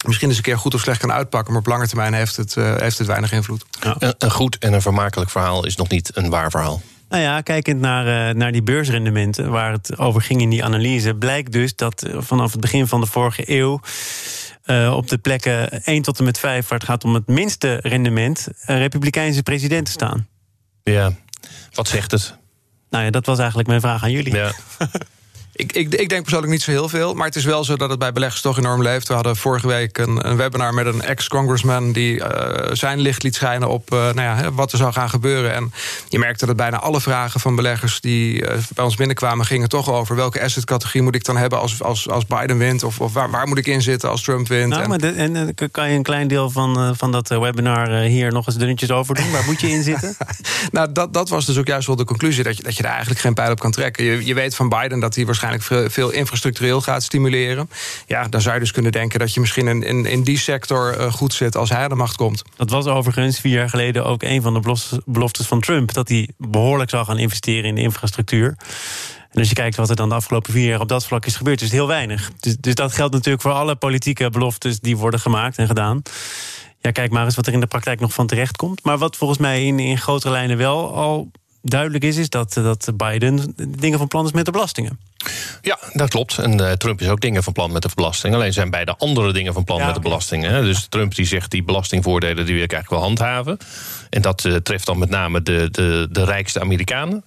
misschien 0.06 0.27
eens 0.27 0.38
een 0.38 0.44
keer 0.44 0.57
goed 0.57 0.74
of 0.74 0.81
slecht 0.81 1.00
kan 1.00 1.12
uitpakken. 1.12 1.51
Maar 1.51 1.62
op 1.62 1.68
lange 1.68 1.88
termijn 1.88 2.13
heeft 2.13 2.36
het, 2.36 2.56
uh, 2.56 2.75
heeft 2.75 2.98
het 2.98 3.07
weinig 3.07 3.31
invloed. 3.31 3.66
Ja. 3.80 3.95
Een, 4.00 4.16
een, 4.18 4.31
goed 4.31 4.57
en 4.57 4.74
een 4.74 4.81
vermakelijk 4.81 5.31
verhaal 5.31 5.66
is 5.66 5.75
nog 5.75 5.89
niet 5.89 6.12
een 6.13 6.30
waar 6.30 6.51
verhaal. 6.51 6.81
Nou 7.13 7.25
ja, 7.25 7.42
kijkend 7.42 7.80
naar, 7.80 8.30
uh, 8.30 8.36
naar 8.36 8.51
die 8.51 8.63
beursrendementen 8.63 9.51
waar 9.51 9.71
het 9.71 9.98
over 9.98 10.21
ging 10.21 10.42
in 10.42 10.50
die 10.50 10.63
analyse, 10.63 11.15
blijkt 11.15 11.51
dus 11.51 11.75
dat 11.75 12.06
vanaf 12.18 12.51
het 12.51 12.62
begin 12.62 12.88
van 12.88 13.01
de 13.01 13.06
vorige 13.07 13.44
eeuw 13.45 13.80
uh, 14.65 14.94
op 14.95 15.07
de 15.07 15.18
plekken 15.18 15.83
1 15.83 16.01
tot 16.01 16.18
en 16.18 16.24
met 16.24 16.39
5, 16.39 16.68
waar 16.68 16.80
het 16.80 16.88
gaat 16.88 17.04
om 17.04 17.13
het 17.13 17.27
minste 17.27 17.80
rendement, 17.81 18.48
uh, 18.48 18.77
republikeinse 18.77 19.44
presidenten 19.44 19.94
staan. 19.94 20.27
Ja, 20.83 21.12
wat 21.74 21.88
zegt 21.88 22.12
het? 22.12 22.38
Nou 22.89 23.04
ja, 23.04 23.10
dat 23.10 23.25
was 23.25 23.38
eigenlijk 23.38 23.68
mijn 23.68 23.81
vraag 23.81 24.04
aan 24.04 24.12
jullie. 24.12 24.36
Ja. 24.36 24.51
Ik, 25.56 25.72
ik, 25.72 25.94
ik, 25.94 26.10
denk 26.10 26.22
persoonlijk 26.22 26.52
niet 26.52 26.62
zo 26.62 26.72
heel 26.72 26.90
veel. 26.90 27.14
Maar 27.14 27.26
het 27.26 27.36
is 27.36 27.46
wel 27.46 27.64
zo 27.64 27.76
dat 27.76 27.90
het 27.90 28.00
bij 28.00 28.12
beleggers 28.12 28.42
toch 28.42 28.58
enorm 28.58 28.82
leeft. 28.82 29.08
We 29.08 29.14
hadden 29.14 29.36
vorige 29.36 29.68
week 29.68 29.98
een, 29.98 30.30
een 30.30 30.38
webinar 30.38 30.74
met 30.74 30.86
een 30.86 31.02
ex-congressman... 31.02 31.92
die 31.92 32.16
uh, 32.16 32.26
zijn 32.72 33.00
licht 33.00 33.24
liet 33.24 33.36
schijnen 33.36 33.70
op 33.70 33.94
uh, 33.94 34.00
nou 34.00 34.22
ja, 34.22 34.52
wat 34.52 34.72
er 34.72 34.78
zou 34.78 34.94
gaan 34.94 35.10
gebeuren. 35.10 35.54
En 35.54 35.74
je 36.10 36.20
merkte 36.20 36.46
dat 36.46 36.56
bijna 36.56 36.80
alle 36.80 37.02
vragen 37.02 37.40
van 37.40 37.56
beleggers... 37.56 38.02
die 38.02 38.42
uh, 38.42 38.54
bij 38.74 38.84
ons 38.86 38.96
binnenkwamen, 38.96 39.46
gingen 39.46 39.70
toch 39.70 39.92
over... 39.92 40.16
welke 40.16 40.42
assetcategorie 40.42 41.02
moet 41.02 41.16
ik 41.16 41.26
dan 41.26 41.38
hebben 41.38 41.60
als, 41.60 41.84
als, 41.84 42.10
als 42.10 42.26
Biden 42.26 42.58
wint? 42.58 42.84
Of, 42.84 43.00
of 43.00 43.14
waar, 43.14 43.32
waar, 43.32 43.48
moet 43.48 43.58
ik 43.58 43.68
in 43.68 43.82
zitten 43.82 44.10
als 44.10 44.24
Trump 44.24 44.48
wint? 44.48 44.70
Nou, 44.70 44.84
en, 44.84 44.90
maar 44.90 44.98
de, 44.98 45.12
en 45.12 45.56
kan 45.72 45.90
je 45.90 45.96
een 45.96 46.04
klein 46.04 46.28
deel 46.28 46.50
van, 46.50 46.96
van 46.96 47.12
dat 47.12 47.28
webinar 47.28 47.90
hier 47.90 48.32
nog 48.32 48.48
eens 48.48 48.58
dunnetjes 48.58 48.92
over 48.92 49.16
doen? 49.16 49.32
Waar 49.32 49.46
moet 49.46 49.62
je 49.62 49.70
in 49.70 49.84
zitten? 49.84 50.16
nou, 50.72 50.92
dat, 50.92 51.14
dat 51.14 51.30
was 51.30 51.46
dus 51.46 51.58
ook 51.58 51.68
juist 51.68 51.88
wel 51.88 51.96
de 51.96 52.06
conclusie... 52.06 52.44
dat 52.44 52.58
je, 52.58 52.64
dat 52.64 52.76
je 52.76 52.82
daar 52.82 52.92
eigenlijk 52.92 53.22
geen 53.22 53.34
pijl 53.34 53.52
op 53.52 53.60
kan 53.60 53.72
trekken. 53.72 54.04
Je, 54.04 54.26
je 54.26 54.34
weet 54.34 54.56
van 54.56 54.70
Biden 54.70 55.00
dat 55.00 55.16
hij 55.16 55.26
waarschijnlijk 55.26 55.42
veel, 55.60 55.90
veel 55.90 56.10
infrastructureel 56.10 56.81
gaat 56.81 57.04
stimuleren. 57.04 57.69
Ja, 58.07 58.28
dan 58.28 58.42
zou 58.42 58.54
je 58.54 58.60
dus 58.60 58.72
kunnen 58.72 58.92
denken 58.92 59.19
dat 59.19 59.34
je 59.34 59.40
misschien 59.40 59.68
in, 59.68 59.84
in, 59.84 60.06
in 60.06 60.24
die 60.24 60.38
sector 60.38 61.00
uh, 61.00 61.12
goed 61.12 61.34
zit 61.34 61.56
als 61.56 61.69
hij 61.69 61.84
aan 61.84 61.90
de 61.90 61.95
macht 61.95 62.16
komt. 62.16 62.44
Dat 62.56 62.69
was 62.69 62.86
overigens 62.86 63.40
vier 63.40 63.54
jaar 63.54 63.69
geleden 63.69 64.06
ook 64.06 64.24
een 64.24 64.42
van 64.42 64.54
de 64.54 65.01
beloftes 65.06 65.48
van 65.48 65.62
Trump. 65.62 65.94
Dat 65.94 66.10
hij 66.10 66.30
behoorlijk 66.38 66.90
zou 66.90 67.06
gaan 67.06 67.18
investeren 67.18 67.63
in 67.63 67.75
de 67.75 67.81
infrastructuur. 67.81 68.56
En 69.31 69.40
als 69.40 69.50
je 69.50 69.56
kijkt 69.56 69.75
wat 69.75 69.90
er 69.90 69.95
dan 69.95 70.10
de 70.10 70.16
afgelopen 70.16 70.54
vier 70.54 70.69
jaar 70.69 70.80
op 70.80 70.88
dat 70.88 71.06
vlak 71.06 71.25
is 71.25 71.36
gebeurd, 71.36 71.62
is 71.62 71.68
het 71.68 71.75
heel 71.75 71.88
weinig. 71.88 72.31
Dus, 72.40 72.56
dus 72.60 72.75
dat 72.75 72.94
geldt 72.94 73.13
natuurlijk 73.13 73.44
voor 73.44 73.51
alle 73.51 73.75
politieke 73.75 74.30
beloftes 74.30 74.80
die 74.80 74.98
worden 74.98 75.19
gemaakt 75.19 75.57
en 75.57 75.68
gedaan. 75.68 76.01
Ja, 76.80 76.92
kijk 76.92 77.12
maar 77.12 77.25
eens 77.25 77.36
wat 77.36 77.48
er 77.48 77.54
in 77.54 77.60
de 77.60 77.68
praktijk 77.68 78.00
nog 78.00 78.13
van 78.13 78.28
terecht 78.28 78.56
komt. 78.56 78.84
Maar 78.84 78.98
wat 78.98 79.18
volgens 79.18 79.40
mij 79.40 79.66
in, 79.66 79.80
in 79.80 79.98
grotere 79.98 80.34
lijnen 80.34 80.57
wel 80.57 80.95
al 80.95 81.31
duidelijk 81.63 82.04
is, 82.04 82.18
is 82.18 82.30
dat, 82.30 82.54
dat 82.54 82.89
Biden 82.95 83.54
dingen 83.77 83.98
van 83.98 84.07
plan 84.07 84.25
is 84.25 84.31
met 84.31 84.45
de 84.45 84.51
belastingen. 84.51 85.00
Ja, 85.62 85.80
dat 85.94 86.10
klopt. 86.10 86.38
En 86.38 86.62
uh, 86.62 86.71
Trump 86.71 87.01
is 87.01 87.07
ook 87.07 87.21
dingen 87.21 87.44
van 87.44 87.54
plan 87.54 87.71
met 87.71 87.81
de 87.81 87.89
belasting. 87.95 88.36
Alleen 88.36 88.54
zijn 88.54 88.69
beide 88.69 88.95
andere 88.98 89.33
dingen 89.33 89.54
van 89.54 89.63
plan 89.63 89.86
met 89.86 89.95
de 89.95 90.01
belastingen. 90.01 90.63
Dus 90.63 90.88
Trump 90.89 91.15
die 91.15 91.25
zegt 91.25 91.51
die 91.51 91.63
belastingvoordelen 91.63 92.45
die 92.45 92.56
wil 92.56 92.63
ik 92.63 92.74
eigenlijk 92.74 93.01
wel 93.01 93.10
handhaven. 93.10 93.57
En 94.10 94.21
dat 94.21 94.44
uh, 94.44 94.56
treft 94.56 94.86
dan 94.86 94.98
met 94.98 95.10
name 95.10 95.42
de, 95.42 95.68
de, 95.71 96.07
de 96.12 96.24
rijkste 96.24 96.60
Amerikanen. 96.60 97.24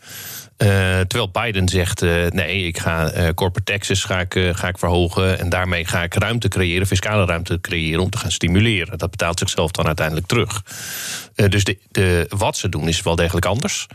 Uh, 0.59 0.69
terwijl 1.01 1.31
Biden 1.31 1.69
zegt: 1.69 2.03
uh, 2.03 2.27
nee, 2.27 2.67
ik 2.67 2.79
ga 2.79 3.15
uh, 3.15 3.29
corporate 3.35 3.73
taxes 3.73 4.05
ga 4.05 4.21
ik, 4.21 4.53
ga 4.53 4.69
ik 4.69 4.79
verhogen. 4.79 5.39
En 5.39 5.49
daarmee 5.49 5.85
ga 5.85 6.03
ik 6.03 6.15
ruimte 6.15 6.49
creëren, 6.49 6.87
fiscale 6.87 7.25
ruimte 7.25 7.61
creëren 7.61 8.01
om 8.01 8.11
te 8.11 8.19
gaan 8.19 8.31
stimuleren. 8.31 8.99
Dat 8.99 9.11
betaalt 9.11 9.39
zichzelf 9.39 9.71
dan 9.71 9.87
uiteindelijk 9.87 10.27
terug. 10.27 10.63
dus 11.35 11.65
de, 11.65 11.79
de, 11.91 12.27
wat 12.29 12.57
ze 12.57 12.69
doen 12.69 12.89
is 12.89 13.03
wel 13.03 13.17
degelijk 13.17 13.47
anders. 13.47 13.87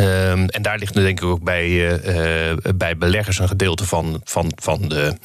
Um, 0.00 0.48
en 0.48 0.62
daar 0.62 0.78
ligt 0.78 0.94
nu 0.94 1.02
denk 1.02 1.20
ik 1.20 1.26
ook 1.26 1.42
bij, 1.42 1.68
uh, 1.68 2.50
uh, 2.50 2.58
bij 2.74 2.96
beleggers 2.96 3.38
een 3.38 3.48
gedeelte 3.48 3.84
van, 3.84 4.20
van, 4.24 4.52
van 4.54 4.88
de, 4.88 5.16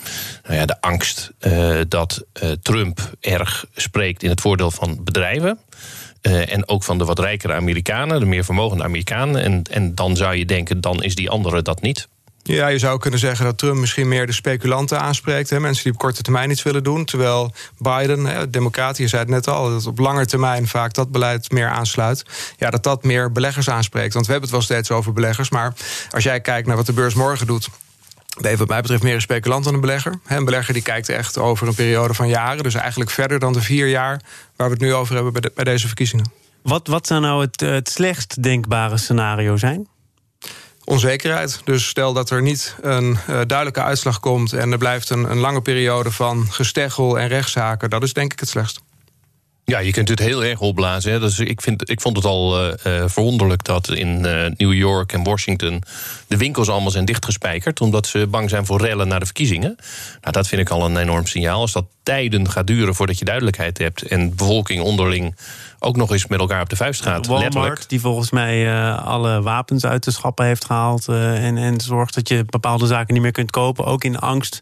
nou 0.43 0.55
ja, 0.55 0.65
de 0.65 0.81
angst 0.81 1.31
uh, 1.41 1.79
dat 1.87 2.25
Trump 2.61 3.11
erg 3.19 3.65
spreekt 3.75 4.23
in 4.23 4.29
het 4.29 4.41
voordeel 4.41 4.71
van 4.71 5.03
bedrijven. 5.03 5.59
en 6.21 6.67
ook 6.67 6.83
van 6.83 6.97
de 6.97 7.05
wat 7.05 7.19
rijkere 7.19 7.53
Amerikanen, 7.53 8.19
de 8.19 8.25
meer 8.25 8.43
vermogende 8.43 8.83
Amerikanen. 8.83 9.41
En, 9.41 9.63
en 9.71 9.95
dan 9.95 10.15
zou 10.15 10.35
je 10.35 10.45
denken, 10.45 10.81
dan 10.81 11.03
is 11.03 11.15
die 11.15 11.29
andere 11.29 11.61
dat 11.61 11.81
niet. 11.81 12.07
Ja, 12.43 12.67
je 12.67 12.79
zou 12.79 12.99
kunnen 12.99 13.19
zeggen 13.19 13.45
dat 13.45 13.57
Trump 13.57 13.79
misschien 13.79 14.07
meer 14.07 14.25
de 14.25 14.33
speculanten 14.33 14.99
aanspreekt. 14.99 15.49
Hè, 15.49 15.59
mensen 15.59 15.83
die 15.83 15.93
op 15.93 15.99
korte 15.99 16.21
termijn 16.21 16.49
iets 16.49 16.63
willen 16.63 16.83
doen. 16.83 17.05
Terwijl 17.05 17.53
Biden, 17.77 18.25
hè, 18.25 18.49
democratie, 18.49 19.03
je 19.03 19.09
zei 19.09 19.21
het 19.21 19.31
net 19.31 19.47
al, 19.47 19.69
dat 19.69 19.85
op 19.85 19.99
lange 19.99 20.25
termijn 20.25 20.67
vaak 20.67 20.93
dat 20.93 21.11
beleid 21.11 21.51
meer 21.51 21.67
aansluit. 21.67 22.25
Ja, 22.57 22.69
dat 22.69 22.83
dat 22.83 23.03
meer 23.03 23.31
beleggers 23.31 23.69
aanspreekt. 23.69 24.13
Want 24.13 24.25
we 24.25 24.31
hebben 24.31 24.49
het 24.49 24.59
wel 24.59 24.67
steeds 24.67 24.91
over 24.91 25.13
beleggers. 25.13 25.49
Maar 25.49 25.73
als 26.11 26.23
jij 26.23 26.41
kijkt 26.41 26.67
naar 26.67 26.75
wat 26.75 26.85
de 26.85 26.93
beurs 26.93 27.13
morgen 27.13 27.47
doet. 27.47 27.69
Ben 28.41 28.57
wat 28.57 28.67
mij 28.67 28.81
betreft 28.81 29.03
meer 29.03 29.13
een 29.13 29.21
speculant 29.21 29.63
dan 29.63 29.73
een 29.73 29.81
belegger. 29.81 30.19
Een 30.27 30.45
belegger 30.45 30.73
die 30.73 30.83
kijkt 30.83 31.09
echt 31.09 31.37
over 31.37 31.67
een 31.67 31.75
periode 31.75 32.13
van 32.13 32.27
jaren. 32.27 32.63
Dus 32.63 32.73
eigenlijk 32.73 33.09
verder 33.09 33.39
dan 33.39 33.53
de 33.53 33.61
vier 33.61 33.87
jaar 33.87 34.21
waar 34.55 34.67
we 34.67 34.73
het 34.73 34.83
nu 34.83 34.93
over 34.93 35.15
hebben 35.15 35.33
bij, 35.33 35.51
bij 35.55 35.63
deze 35.63 35.87
verkiezingen. 35.87 36.31
Wat, 36.61 36.87
wat 36.87 37.07
zou 37.07 37.21
nou 37.21 37.41
het, 37.41 37.59
het 37.59 37.89
slechtst 37.89 38.43
denkbare 38.43 38.97
scenario 38.97 39.57
zijn? 39.57 39.87
Onzekerheid. 40.89 41.61
Dus 41.63 41.87
stel 41.87 42.13
dat 42.13 42.29
er 42.29 42.41
niet 42.41 42.75
een 42.81 43.09
uh, 43.11 43.17
duidelijke 43.27 43.81
uitslag 43.81 44.19
komt 44.19 44.53
en 44.53 44.71
er 44.71 44.77
blijft 44.77 45.09
een, 45.09 45.31
een 45.31 45.37
lange 45.37 45.61
periode 45.61 46.11
van 46.11 46.47
gesteggel 46.49 47.19
en 47.19 47.27
rechtszaken, 47.27 47.89
dat 47.89 48.03
is 48.03 48.13
denk 48.13 48.33
ik 48.33 48.39
het 48.39 48.49
slechtst. 48.49 48.79
Ja, 49.65 49.79
je 49.79 49.91
kunt 49.91 50.09
het 50.09 50.19
heel 50.19 50.43
erg 50.43 50.59
opblazen. 50.59 51.11
Hè. 51.11 51.19
Dus 51.19 51.39
ik, 51.39 51.61
vind, 51.61 51.89
ik 51.89 52.01
vond 52.01 52.15
het 52.15 52.25
al 52.25 52.65
uh, 52.65 52.73
verwonderlijk 53.05 53.63
dat 53.63 53.89
in 53.89 54.21
New 54.57 54.73
York 54.73 55.13
en 55.13 55.23
Washington 55.23 55.83
de 56.27 56.37
winkels 56.37 56.69
allemaal 56.69 56.91
zijn 56.91 57.05
dichtgespijkerd. 57.05 57.81
Omdat 57.81 58.07
ze 58.07 58.27
bang 58.27 58.49
zijn 58.49 58.65
voor 58.65 58.81
rellen 58.81 59.07
naar 59.07 59.19
de 59.19 59.25
verkiezingen. 59.25 59.75
Nou, 60.21 60.31
dat 60.31 60.47
vind 60.47 60.61
ik 60.61 60.69
al 60.69 60.85
een 60.85 60.97
enorm 60.97 61.25
signaal. 61.25 61.61
Als 61.61 61.71
dat 61.71 61.85
tijden 62.03 62.49
gaat 62.49 62.67
duren 62.67 62.95
voordat 62.95 63.19
je 63.19 63.25
duidelijkheid 63.25 63.77
hebt 63.77 64.01
en 64.01 64.29
de 64.29 64.35
bevolking 64.35 64.81
onderling 64.81 65.35
ook 65.79 65.95
nog 65.95 66.11
eens 66.11 66.27
met 66.27 66.39
elkaar 66.39 66.61
op 66.61 66.69
de 66.69 66.75
vuist 66.75 67.01
gaat. 67.01 67.27
Walmart, 67.27 67.53
letterlijk. 67.53 67.89
die 67.89 67.99
volgens 67.99 68.31
mij 68.31 68.65
uh, 68.65 69.05
alle 69.05 69.41
wapens 69.41 69.85
uit 69.85 70.03
de 70.03 70.11
schappen 70.11 70.45
heeft 70.45 70.65
gehaald. 70.65 71.07
Uh, 71.09 71.45
en, 71.45 71.57
en 71.57 71.81
zorgt 71.81 72.15
dat 72.15 72.27
je 72.27 72.45
bepaalde 72.45 72.87
zaken 72.87 73.13
niet 73.13 73.23
meer 73.23 73.31
kunt 73.31 73.51
kopen. 73.51 73.85
Ook 73.85 74.03
in 74.03 74.19
angst, 74.19 74.59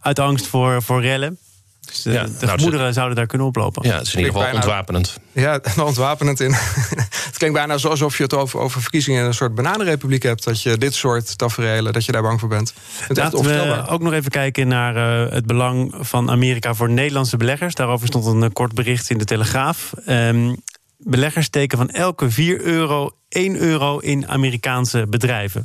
uit 0.00 0.18
angst 0.18 0.46
voor, 0.46 0.82
voor 0.82 1.00
rellen. 1.02 1.38
Dus 1.86 2.02
de, 2.02 2.12
ja, 2.12 2.24
de 2.24 2.46
nou, 2.46 2.70
dus 2.70 2.94
zouden 2.94 3.16
daar 3.16 3.26
kunnen 3.26 3.46
oplopen. 3.46 3.88
Ja, 3.88 3.94
het 3.94 4.06
is 4.06 4.14
in 4.14 4.18
ieder 4.18 4.34
geval 4.34 4.54
ontwapenend. 4.54 5.20
Ja, 5.32 5.60
ontwapenend 5.84 6.40
in. 6.40 6.52
het 7.28 7.36
klinkt 7.36 7.56
bijna 7.56 7.74
alsof 7.74 8.16
je 8.16 8.22
het 8.22 8.34
over, 8.34 8.58
over 8.58 8.80
verkiezingen 8.80 9.20
in 9.20 9.26
een 9.26 9.34
soort 9.34 9.54
bananenrepubliek 9.54 10.22
hebt. 10.22 10.44
Dat 10.44 10.62
je 10.62 10.78
dit 10.78 10.94
soort 10.94 11.38
tafereelen, 11.38 11.92
dat 11.92 12.04
je 12.04 12.12
daar 12.12 12.22
bang 12.22 12.40
voor 12.40 12.48
bent. 12.48 12.74
Het 12.98 13.16
Laten 13.16 13.42
we 13.42 13.84
ook 13.88 14.02
nog 14.02 14.12
even 14.12 14.30
kijken 14.30 14.68
naar 14.68 15.26
uh, 15.26 15.32
het 15.32 15.46
belang 15.46 15.94
van 16.00 16.30
Amerika 16.30 16.74
voor 16.74 16.90
Nederlandse 16.90 17.36
beleggers. 17.36 17.74
Daarover 17.74 18.06
stond 18.06 18.26
een 18.26 18.52
kort 18.52 18.74
bericht 18.74 19.10
in 19.10 19.18
de 19.18 19.24
Telegraaf. 19.24 19.92
Um, 20.08 20.56
beleggers 20.98 21.46
steken 21.46 21.78
van 21.78 21.90
elke 21.90 22.30
4 22.30 22.60
euro 22.60 23.10
1 23.28 23.56
euro 23.56 23.98
in 23.98 24.28
Amerikaanse 24.28 25.06
bedrijven. 25.08 25.64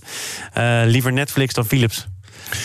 Uh, 0.57 0.81
liever 0.85 1.13
Netflix 1.13 1.53
dan 1.53 1.65
Philips. 1.65 2.07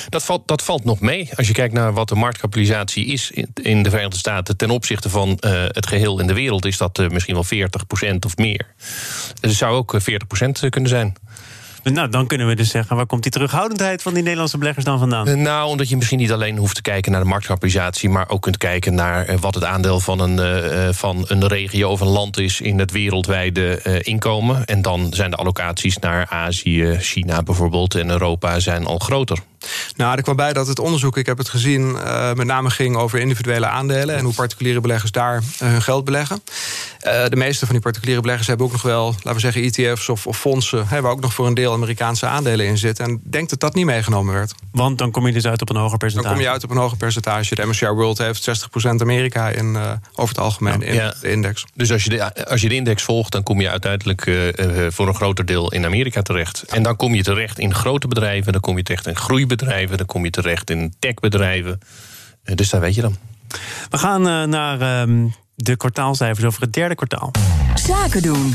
Dat 0.09 0.25
valt, 0.25 0.49
dat 0.49 0.63
valt 0.63 0.85
nog 0.85 1.01
mee. 1.01 1.31
Als 1.35 1.47
je 1.47 1.53
kijkt 1.53 1.75
naar 1.75 1.93
wat 1.93 2.09
de 2.09 2.15
marktkapitalisatie 2.15 3.07
is 3.07 3.31
in, 3.55 3.83
de 3.83 3.91
Verenigde 3.91 4.19
Staten 4.19 4.57
ten 4.57 4.71
opzichte 4.71 5.11
van 5.11 5.29
uh, 5.29 5.65
het 5.69 5.87
geheel 5.87 6.21
in 6.21 6.27
de 6.27 6.35
wereld, 6.35 6.65
is 6.65 6.77
dat 6.77 6.99
uh, 6.99 7.09
misschien 7.09 7.35
wel 7.35 7.69
40% 8.15 8.17
of 8.27 8.37
meer. 8.37 8.67
Het 9.41 9.53
zou 9.53 9.77
ook 9.77 9.97
40% 10.01 10.69
kunnen 10.69 10.91
zijn. 10.91 11.17
Nou, 11.93 12.09
dan 12.09 12.27
kunnen 12.27 12.47
we 12.47 12.55
dus 12.55 12.71
zeggen, 12.71 12.97
waar 12.97 13.07
komt 13.07 13.23
die 13.23 13.33
terughoudendheid 13.33 14.03
van 14.03 14.15
die 14.15 14.23
Nederlandse 14.23 14.59
beleggers 14.59 14.85
dan 14.85 14.99
vandaan? 14.99 15.29
Eh, 15.29 15.35
nou, 15.35 15.69
omdat 15.69 15.89
je 15.89 15.97
misschien 15.97 16.19
niet 16.19 16.33
alleen 16.33 16.57
hoeft 16.57 16.75
te 16.75 16.83
kijken 16.83 17.13
naar 17.13 17.21
de 17.21 17.27
marktkapitalisatie, 17.27 18.09
maar 18.09 18.29
ook 18.29 18.43
kunt 18.43 18.57
kijken 18.57 18.95
naar 18.95 19.25
eh, 19.25 19.39
wat 19.39 19.55
het 19.55 19.65
aandeel 19.65 20.01
van 20.01 20.21
een, 20.21 20.37
uh, 20.37 20.89
van 20.93 21.25
een 21.29 21.47
regio 21.47 21.91
of 21.91 22.01
een 22.01 22.07
land 22.07 22.39
is 22.39 22.61
in 22.61 22.79
het 22.79 22.91
wereldwijde 22.91 23.81
uh, 23.87 23.95
inkomen. 24.01 24.65
En 24.65 24.83
dan 24.83 25.07
zijn 25.11 25.31
de 25.31 25.37
allocaties 25.37 25.99
naar 25.99 26.27
Azië, 26.29 26.97
China 27.01 27.43
bijvoorbeeld 27.43 27.95
en 27.95 28.11
Europa 28.11 28.61
zijn 28.61 28.87
al 28.87 28.99
groter. 28.99 29.39
Nou, 29.97 30.17
er 30.17 30.23
kwam 30.23 30.37
bij 30.37 30.53
dat 30.53 30.67
het 30.67 30.79
onderzoek, 30.79 31.17
ik 31.17 31.27
heb 31.27 31.39
het 31.39 31.49
gezien, 31.49 31.91
uh, 31.91 32.33
met 32.33 32.47
name 32.47 32.71
ging 32.71 32.97
over 32.97 33.19
individuele 33.19 33.67
aandelen 33.67 34.17
en 34.17 34.25
hoe 34.25 34.35
particuliere 34.35 34.81
beleggers 34.81 35.13
daar 35.13 35.37
uh, 35.37 35.69
hun 35.69 35.83
geld 35.83 36.05
beleggen. 36.05 36.43
Uh, 37.07 37.25
de 37.29 37.37
meeste 37.37 37.65
van 37.65 37.75
die 37.75 37.85
particuliere 37.85 38.21
beleggers 38.21 38.49
hebben 38.49 38.67
ook 38.67 38.73
nog 38.73 38.83
wel, 38.83 39.07
laten 39.07 39.33
we 39.33 39.41
zeggen, 39.41 39.63
ETF's 39.63 40.09
of, 40.09 40.27
of 40.27 40.39
fondsen, 40.39 40.89
hè, 40.89 41.01
waar 41.01 41.13
ook 41.13 41.21
nog 41.21 41.35
voor 41.35 41.47
een 41.47 41.55
deel 41.55 41.73
Amerikaanse 41.73 42.27
aandelen 42.27 42.67
in 42.67 42.79
zitten. 42.79 43.05
En 43.05 43.11
ik 43.11 43.19
denk 43.23 43.49
dat 43.49 43.61
dat 43.61 43.75
niet 43.75 43.85
meegenomen 43.85 44.35
werd. 44.35 44.55
Want 44.73 44.99
dan 44.99 45.11
kom 45.11 45.27
je 45.27 45.33
dus 45.33 45.47
uit 45.47 45.61
op 45.61 45.71
een 45.71 45.77
hoger 45.77 45.99
percentage. 45.99 46.29
Dan 46.29 46.37
kom 46.37 46.47
je 46.47 46.53
uit 46.53 46.65
op 46.65 46.71
een 46.71 46.83
hoger 46.83 46.97
percentage. 46.97 47.55
De 47.55 47.67
MSCI 47.67 47.89
World 47.89 48.19
heeft 48.19 48.67
60% 48.85 48.87
Amerika 49.01 49.49
in, 49.49 49.77
over 50.15 50.35
het 50.35 50.39
algemeen 50.39 50.83
in 50.83 50.95
ja. 50.95 51.15
de 51.21 51.31
index. 51.31 51.65
Dus 51.75 51.93
als 51.93 52.05
je 52.05 52.11
de, 52.11 52.47
als 52.47 52.61
je 52.61 52.69
de 52.69 52.75
index 52.75 53.03
volgt, 53.03 53.33
dan 53.33 53.43
kom 53.43 53.61
je 53.61 53.71
uiteindelijk 53.71 54.31
voor 54.89 55.09
een 55.09 55.15
groter 55.15 55.47
deel 55.47 55.73
in 55.73 55.85
Amerika 55.85 56.23
terecht. 56.23 56.63
En 56.63 56.83
dan 56.83 56.97
kom 56.97 57.15
je 57.15 57.23
terecht 57.23 57.59
in 57.59 57.75
grote 57.75 58.09
bedrijven, 58.09 58.53
dan 58.53 58.61
kom 58.61 58.77
je 58.77 58.83
terecht 58.83 59.07
in 59.07 59.17
groeibedrijven 59.17 59.54
bedrijven, 59.57 59.97
dan 59.97 60.07
kom 60.07 60.25
je 60.25 60.31
terecht 60.31 60.71
in 60.71 60.95
techbedrijven. 60.99 61.79
Eh, 62.43 62.55
dus 62.55 62.71
daar 62.71 62.81
weet 62.81 62.95
je 62.95 63.01
dan. 63.01 63.17
We 63.91 63.99
gaan 63.99 64.29
uh, 64.29 64.43
naar 64.43 65.07
uh, 65.09 65.25
de 65.55 65.77
kwartaalcijfers 65.77 66.47
over 66.47 66.63
het 66.63 66.73
derde 66.73 66.95
kwartaal. 66.95 67.31
Zaken 67.75 68.23
doen. 68.23 68.55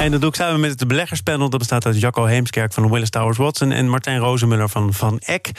En 0.00 0.10
dat 0.10 0.20
doe 0.20 0.30
ik 0.30 0.36
samen 0.36 0.60
met 0.60 0.70
het 0.70 0.88
beleggerspanel. 0.88 1.50
Dat 1.50 1.58
bestaat 1.58 1.86
uit 1.86 2.00
Jacco 2.00 2.24
Heemskerk 2.24 2.72
van 2.72 2.90
Willis 2.90 3.10
Towers 3.10 3.38
Watson 3.38 3.72
en 3.72 3.88
Martijn 3.88 4.18
Rozenmuller 4.18 4.68
van 4.68 4.94
Van 4.94 5.18
Eck. 5.18 5.50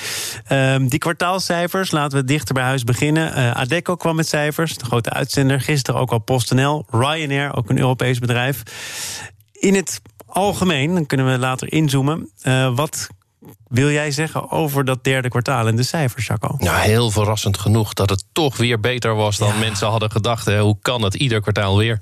Um, 0.51 0.89
die 0.89 0.99
kwartaalcijfers, 0.99 1.91
laten 1.91 2.17
we 2.17 2.25
dichter 2.25 2.53
bij 2.53 2.63
huis 2.63 2.83
beginnen. 2.83 3.37
Uh, 3.37 3.51
Adecco 3.51 3.95
kwam 3.95 4.15
met 4.15 4.27
cijfers, 4.27 4.77
de 4.77 4.85
grote 4.85 5.09
uitzender. 5.09 5.61
Gisteren 5.61 5.99
ook 5.99 6.11
al 6.11 6.19
PostNL, 6.19 6.85
Ryanair, 6.89 7.55
ook 7.55 7.69
een 7.69 7.77
Europees 7.77 8.19
bedrijf. 8.19 8.63
In 9.53 9.75
het 9.75 10.01
algemeen, 10.31 10.93
dan 10.93 11.05
kunnen 11.05 11.31
we 11.31 11.37
later 11.37 11.71
inzoomen. 11.71 12.29
Uh, 12.43 12.75
wat 12.75 13.09
wil 13.67 13.89
jij 13.89 14.11
zeggen 14.11 14.51
over 14.51 14.85
dat 14.85 15.03
derde 15.03 15.29
kwartaal 15.29 15.67
en 15.67 15.75
de 15.75 15.83
cijfers, 15.83 16.27
Jaco? 16.27 16.55
Ja, 16.59 16.75
heel 16.75 17.11
verrassend 17.11 17.57
genoeg 17.57 17.93
dat 17.93 18.09
het 18.09 18.23
toch 18.31 18.57
weer 18.57 18.79
beter 18.79 19.15
was 19.15 19.37
dan 19.37 19.59
mensen 19.59 19.87
hadden 19.87 20.11
gedacht. 20.11 20.45
Hè. 20.45 20.61
Hoe 20.61 20.77
kan 20.81 21.01
het 21.01 21.15
ieder 21.15 21.41
kwartaal 21.41 21.77
weer? 21.77 22.01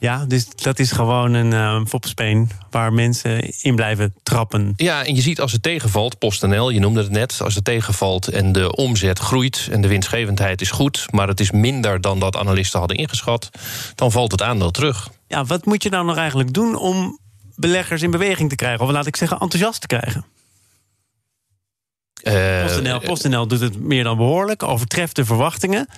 Ja, 0.00 0.24
dus 0.24 0.48
dat 0.54 0.78
is 0.78 0.92
gewoon 0.92 1.34
een 1.34 1.52
uh, 1.52 1.86
fopspeen 1.86 2.50
waar 2.70 2.92
mensen 2.92 3.62
in 3.62 3.74
blijven 3.74 4.14
trappen. 4.22 4.72
Ja, 4.76 5.04
en 5.04 5.14
je 5.14 5.20
ziet 5.20 5.40
als 5.40 5.52
het 5.52 5.62
tegenvalt, 5.62 6.18
PostNL, 6.18 6.70
je 6.70 6.80
noemde 6.80 7.02
het 7.02 7.10
net... 7.10 7.40
als 7.42 7.54
het 7.54 7.64
tegenvalt 7.64 8.28
en 8.28 8.52
de 8.52 8.76
omzet 8.76 9.18
groeit 9.18 9.68
en 9.70 9.80
de 9.80 9.88
winstgevendheid 9.88 10.60
is 10.60 10.70
goed... 10.70 11.06
maar 11.10 11.28
het 11.28 11.40
is 11.40 11.50
minder 11.50 12.00
dan 12.00 12.18
dat 12.20 12.36
analisten 12.36 12.78
hadden 12.78 12.96
ingeschat... 12.96 13.50
dan 13.94 14.12
valt 14.12 14.32
het 14.32 14.42
aandeel 14.42 14.70
terug. 14.70 15.08
Ja, 15.28 15.44
wat 15.44 15.64
moet 15.64 15.82
je 15.82 15.90
nou 15.90 16.04
nog 16.04 16.16
eigenlijk 16.16 16.52
doen 16.52 16.76
om 16.76 17.18
beleggers 17.60 18.02
in 18.02 18.10
beweging 18.10 18.48
te 18.48 18.54
krijgen? 18.54 18.84
Of 18.84 18.90
laat 18.90 19.06
ik 19.06 19.16
zeggen, 19.16 19.38
enthousiast 19.38 19.80
te 19.80 19.86
krijgen? 19.86 20.24
Uh, 22.22 22.62
PostNL, 22.62 23.00
PostNL 23.00 23.46
doet 23.46 23.60
het 23.60 23.80
meer 23.80 24.04
dan 24.04 24.16
behoorlijk, 24.16 24.62
overtreft 24.62 25.16
de 25.16 25.24
verwachtingen. 25.24 25.88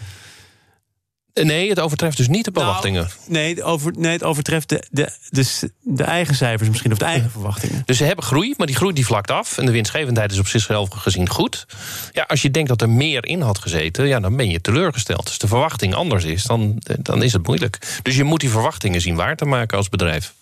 Nee, 1.35 1.69
het 1.69 1.81
overtreft 1.81 2.17
dus 2.17 2.29
niet 2.29 2.45
de 2.45 2.51
nou, 2.51 2.65
verwachtingen. 2.65 3.09
nee, 3.27 3.63
over, 3.63 3.93
nee, 3.99 4.13
het 4.13 4.23
overtreft 4.23 4.69
de, 4.69 4.85
de, 4.91 5.13
de, 5.31 5.71
de 5.81 6.05
eigen 6.05 6.35
cijfers 6.35 6.69
misschien, 6.69 6.93
of 6.93 6.99
de 6.99 7.05
eigen 7.05 7.31
verwachtingen. 7.31 7.83
Dus 7.85 7.97
ze 7.97 8.05
hebben 8.05 8.25
groei, 8.25 8.55
maar 8.57 8.67
die 8.67 8.77
groei 8.77 8.95
die 8.95 9.07
vlakt 9.07 9.31
af. 9.31 9.59
En 9.59 9.67
de 9.67 9.73
winstgevendheid 9.73 10.33
is 10.33 10.39
op 10.39 10.47
zichzelf 10.47 10.89
gezien 10.91 11.29
goed. 11.29 11.67
Ja, 12.13 12.23
als 12.23 12.43
je 12.43 12.51
denkt 12.51 12.69
dat 12.69 12.83
er 12.83 12.91
meer 12.91 13.27
in 13.27 13.41
had 13.41 13.59
gezeten, 13.59 14.07
ja, 14.07 14.21
dan 14.21 14.37
ben 14.37 14.51
je 14.51 14.61
teleurgesteld. 14.61 15.25
Als 15.25 15.39
de 15.39 15.49
verwachting 15.49 15.95
anders 15.95 16.25
is, 16.25 16.45
dan, 16.45 16.83
dan 16.99 17.23
is 17.23 17.33
het 17.33 17.47
moeilijk. 17.47 18.01
Dus 18.03 18.17
je 18.17 18.25
moet 18.25 18.41
die 18.41 18.51
verwachtingen 18.51 19.01
zien 19.01 19.15
waar 19.15 19.37
te 19.37 19.45
maken 19.45 19.77
als 19.77 19.89
bedrijf. 19.89 20.35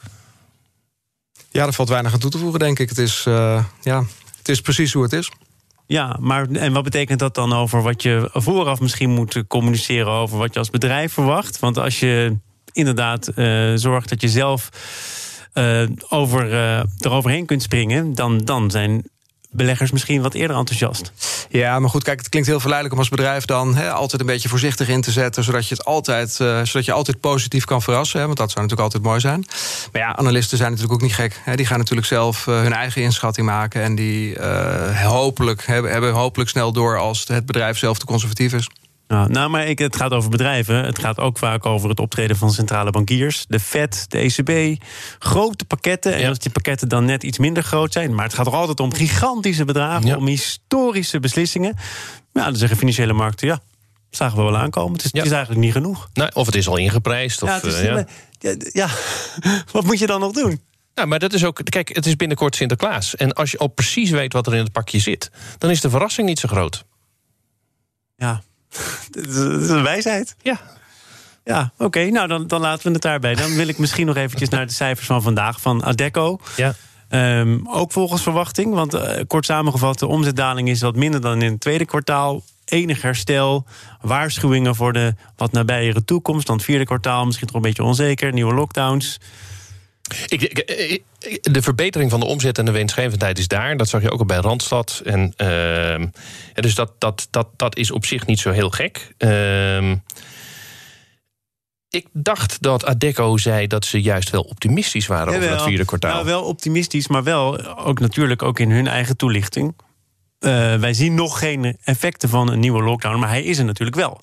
Ja, 1.50 1.66
er 1.66 1.73
valt 1.73 1.88
weinig 1.88 2.12
aan 2.12 2.19
toe 2.19 2.30
te 2.30 2.38
voegen, 2.38 2.59
denk 2.59 2.78
ik. 2.78 2.88
Het 2.88 2.99
is, 2.99 3.25
uh, 3.28 3.64
ja, 3.80 4.04
het 4.38 4.49
is 4.49 4.61
precies 4.61 4.92
hoe 4.92 5.02
het 5.02 5.12
is. 5.12 5.30
Ja, 5.87 6.16
maar 6.21 6.50
en 6.50 6.73
wat 6.73 6.85
betekent 6.85 7.19
dat 7.19 7.35
dan 7.35 7.52
over 7.52 7.83
wat 7.83 8.02
je 8.02 8.30
vooraf 8.33 8.80
misschien 8.80 9.11
moet 9.11 9.45
communiceren 9.47 10.12
over 10.12 10.38
wat 10.38 10.52
je 10.52 10.59
als 10.59 10.71
bedrijf 10.71 11.12
verwacht? 11.12 11.59
Want 11.59 11.78
als 11.78 12.00
je 12.00 12.37
inderdaad 12.73 13.30
uh, 13.37 13.73
zorgt 13.75 14.09
dat 14.09 14.21
je 14.21 14.28
zelf 14.28 14.69
uh, 15.54 15.88
over, 16.09 16.52
uh, 16.52 16.83
eroverheen 16.99 17.47
kunt 17.47 17.62
springen, 17.62 18.14
dan, 18.14 18.38
dan 18.38 18.71
zijn 18.71 19.11
beleggers 19.50 19.90
misschien 19.90 20.23
wat 20.23 20.35
eerder 20.35 20.57
enthousiast. 20.57 21.12
Ja, 21.49 21.78
maar 21.78 21.90
goed, 21.90 22.02
kijk, 22.02 22.19
het 22.19 22.28
klinkt 22.28 22.49
heel 22.49 22.61
verleidelijk 22.61 22.95
om 22.95 23.00
als 23.00 23.16
bedrijf 23.16 23.45
dan 23.45 23.92
altijd 23.92 24.21
een 24.21 24.26
beetje 24.26 24.49
voorzichtig 24.49 24.88
in 24.88 25.00
te 25.00 25.11
zetten, 25.11 25.45
zodat 25.45 25.69
je 25.69 25.75
het 25.75 25.85
altijd, 25.85 26.38
uh, 26.42 26.61
zodat 26.64 26.85
je 26.85 26.92
altijd 26.92 27.21
positief 27.21 27.64
kan 27.64 27.83
verrassen. 27.83 28.26
Want 28.26 28.37
dat 28.37 28.50
zou 28.50 28.66
natuurlijk 28.66 28.92
altijd 28.95 29.02
mooi 29.02 29.21
zijn. 29.21 29.45
Maar 29.92 30.02
ja, 30.02 30.16
analisten 30.16 30.59
zijn 30.59 30.71
natuurlijk 30.71 31.02
ook 31.02 31.07
niet 31.07 31.14
gek. 31.14 31.40
Die 31.54 31.66
gaan 31.66 31.78
natuurlijk 31.78 32.07
zelf 32.07 32.47
uh, 32.47 32.61
hun 32.61 32.73
eigen 32.73 33.02
inschatting 33.02 33.47
maken 33.47 33.83
en 33.83 33.95
die 33.95 34.38
uh, 34.38 35.07
hopelijk 35.07 35.66
hebben, 35.66 35.90
hebben 35.90 36.12
hopelijk 36.12 36.50
snel 36.50 36.73
door 36.73 36.99
als 36.99 37.25
het 37.26 37.47
bedrijf 37.47 37.78
zelf 37.78 37.99
te 37.99 38.07
conservatief 38.07 38.52
is. 38.52 38.69
Nou, 39.10 39.30
nou, 39.30 39.50
maar 39.50 39.66
ik, 39.66 39.78
het 39.78 39.96
gaat 39.96 40.12
over 40.12 40.30
bedrijven. 40.30 40.84
Het 40.84 40.98
gaat 40.98 41.18
ook 41.18 41.38
vaak 41.38 41.66
over 41.66 41.88
het 41.88 42.00
optreden 42.00 42.36
van 42.36 42.52
centrale 42.52 42.90
bankiers. 42.90 43.44
De 43.48 43.60
Fed, 43.60 44.04
de 44.08 44.18
ECB. 44.18 44.82
Grote 45.18 45.64
pakketten. 45.64 46.14
En 46.14 46.28
als 46.28 46.38
die 46.38 46.50
pakketten 46.50 46.88
dan 46.88 47.04
net 47.04 47.22
iets 47.22 47.38
minder 47.38 47.62
groot 47.62 47.92
zijn. 47.92 48.14
Maar 48.14 48.24
het 48.24 48.34
gaat 48.34 48.46
er 48.46 48.52
altijd 48.52 48.80
om 48.80 48.94
gigantische 48.94 49.64
bedragen. 49.64 50.16
Om 50.16 50.26
historische 50.26 51.20
beslissingen. 51.20 51.76
Ja, 52.32 52.44
dan 52.44 52.56
zeggen 52.56 52.76
financiële 52.76 53.12
markten... 53.12 53.46
ja, 53.46 53.60
zagen 54.10 54.36
we 54.36 54.42
wel 54.42 54.56
aankomen. 54.56 54.92
Het 54.92 55.04
is, 55.04 55.12
het 55.12 55.24
is 55.24 55.30
eigenlijk 55.30 55.60
niet 55.60 55.72
genoeg. 55.72 56.08
Nee, 56.12 56.34
of 56.34 56.46
het 56.46 56.54
is 56.54 56.68
al 56.68 56.76
ingeprijsd. 56.76 57.42
Of, 57.42 57.48
ja, 57.48 57.62
is, 57.62 57.82
uh, 57.82 58.02
ja. 58.38 58.54
ja, 58.72 58.88
wat 59.72 59.84
moet 59.84 59.98
je 59.98 60.06
dan 60.06 60.20
nog 60.20 60.32
doen? 60.32 60.60
Nou, 60.94 61.08
maar 61.08 61.18
dat 61.18 61.32
is 61.32 61.44
ook. 61.44 61.60
Kijk, 61.64 61.94
het 61.94 62.06
is 62.06 62.16
binnenkort 62.16 62.56
Sinterklaas. 62.56 63.16
En 63.16 63.32
als 63.32 63.50
je 63.50 63.58
al 63.58 63.68
precies 63.68 64.10
weet 64.10 64.32
wat 64.32 64.46
er 64.46 64.54
in 64.54 64.62
het 64.62 64.72
pakje 64.72 64.98
zit, 64.98 65.30
dan 65.58 65.70
is 65.70 65.80
de 65.80 65.90
verrassing 65.90 66.28
niet 66.28 66.38
zo 66.38 66.48
groot. 66.48 66.84
Ja, 68.16 68.42
dat 69.10 69.26
is 69.60 69.68
een 69.68 69.82
wijsheid. 69.82 70.34
Ja. 70.42 70.60
Ja, 71.44 71.72
oké. 71.78 72.04
Nou, 72.04 72.28
dan, 72.28 72.46
dan 72.46 72.60
laten 72.60 72.86
we 72.86 72.92
het 72.92 73.02
daarbij. 73.02 73.34
Dan 73.34 73.54
wil 73.54 73.68
ik 73.68 73.78
misschien 73.78 74.06
nog 74.06 74.16
eventjes 74.16 74.48
naar 74.48 74.66
de 74.66 74.72
cijfers 74.72 75.06
van 75.06 75.22
vandaag 75.22 75.60
van 75.60 75.84
Adecco. 75.84 76.38
Ja. 76.56 76.74
Um, 77.40 77.68
ook 77.68 77.92
volgens 77.92 78.22
verwachting, 78.22 78.74
want 78.74 78.94
uh, 78.94 79.10
kort 79.26 79.44
samengevat... 79.44 79.98
de 79.98 80.06
omzetdaling 80.06 80.68
is 80.68 80.80
wat 80.80 80.96
minder 80.96 81.20
dan 81.20 81.42
in 81.42 81.50
het 81.50 81.60
tweede 81.60 81.84
kwartaal. 81.84 82.42
Enig 82.64 83.02
herstel, 83.02 83.66
waarschuwingen 84.00 84.74
voor 84.74 84.92
de 84.92 85.14
wat 85.36 85.52
nabijere 85.52 86.04
toekomst. 86.04 86.46
Dan 86.46 86.56
het 86.56 86.64
vierde 86.64 86.84
kwartaal 86.84 87.24
misschien 87.24 87.46
toch 87.46 87.56
een 87.56 87.62
beetje 87.62 87.82
onzeker. 87.82 88.32
Nieuwe 88.32 88.54
lockdowns. 88.54 89.18
Ik, 90.26 90.42
ik, 90.42 91.02
de 91.42 91.62
verbetering 91.62 92.10
van 92.10 92.20
de 92.20 92.26
omzet 92.26 92.58
en 92.58 92.64
de 92.64 92.70
winstgevendheid 92.70 93.38
is 93.38 93.48
daar. 93.48 93.76
Dat 93.76 93.88
zag 93.88 94.02
je 94.02 94.10
ook 94.10 94.18
al 94.18 94.24
bij 94.24 94.38
Randstad. 94.38 95.02
En, 95.04 95.34
uh, 95.36 96.06
dus 96.54 96.74
dat, 96.74 96.92
dat, 96.98 97.26
dat, 97.30 97.48
dat 97.56 97.76
is 97.76 97.90
op 97.90 98.04
zich 98.04 98.26
niet 98.26 98.40
zo 98.40 98.50
heel 98.50 98.70
gek. 98.70 99.14
Uh, 99.18 99.90
ik 101.90 102.06
dacht 102.12 102.62
dat 102.62 102.84
Adecco 102.84 103.36
zei 103.36 103.66
dat 103.66 103.84
ze 103.84 104.02
juist 104.02 104.30
wel 104.30 104.42
optimistisch 104.42 105.06
waren 105.06 105.36
over 105.36 105.50
het 105.50 105.62
vierde 105.62 105.84
kwartaal. 105.84 106.12
Nou, 106.12 106.24
wel 106.24 106.42
optimistisch, 106.42 107.08
maar 107.08 107.22
wel 107.22 107.76
ook 107.76 108.00
natuurlijk 108.00 108.42
ook 108.42 108.58
in 108.58 108.70
hun 108.70 108.86
eigen 108.86 109.16
toelichting. 109.16 109.74
Uh, 110.40 110.74
wij 110.74 110.94
zien 110.94 111.14
nog 111.14 111.38
geen 111.38 111.76
effecten 111.84 112.28
van 112.28 112.50
een 112.50 112.60
nieuwe 112.60 112.82
lockdown, 112.82 113.18
maar 113.18 113.28
hij 113.28 113.42
is 113.42 113.58
er 113.58 113.64
natuurlijk 113.64 113.96
wel. 113.96 114.20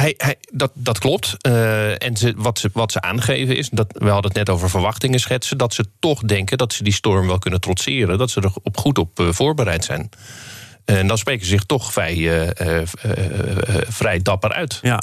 Hij, 0.00 0.14
hij, 0.16 0.36
dat, 0.50 0.70
dat 0.74 0.98
klopt. 0.98 1.36
Uh, 1.46 2.02
en 2.02 2.16
ze, 2.16 2.34
wat, 2.36 2.58
ze, 2.58 2.70
wat 2.72 2.92
ze 2.92 3.00
aangeven 3.00 3.56
is, 3.56 3.68
dat, 3.68 3.86
we 3.92 4.08
hadden 4.08 4.30
het 4.30 4.38
net 4.38 4.50
over 4.50 4.70
verwachtingen 4.70 5.20
schetsen, 5.20 5.58
dat 5.58 5.74
ze 5.74 5.84
toch 5.98 6.20
denken 6.20 6.58
dat 6.58 6.72
ze 6.72 6.82
die 6.82 6.92
storm 6.92 7.26
wel 7.26 7.38
kunnen 7.38 7.60
trotseren. 7.60 8.18
Dat 8.18 8.30
ze 8.30 8.40
er 8.40 8.52
op, 8.62 8.76
goed 8.76 8.98
op 8.98 9.20
uh, 9.20 9.28
voorbereid 9.32 9.84
zijn. 9.84 10.10
En 10.84 11.06
dan 11.06 11.18
spreken 11.18 11.44
ze 11.44 11.50
zich 11.50 11.64
toch 11.64 11.92
vrij, 11.92 12.16
uh, 12.16 12.82
vrij 13.88 14.22
dapper 14.22 14.52
uit. 14.52 14.78
Ja. 14.82 15.02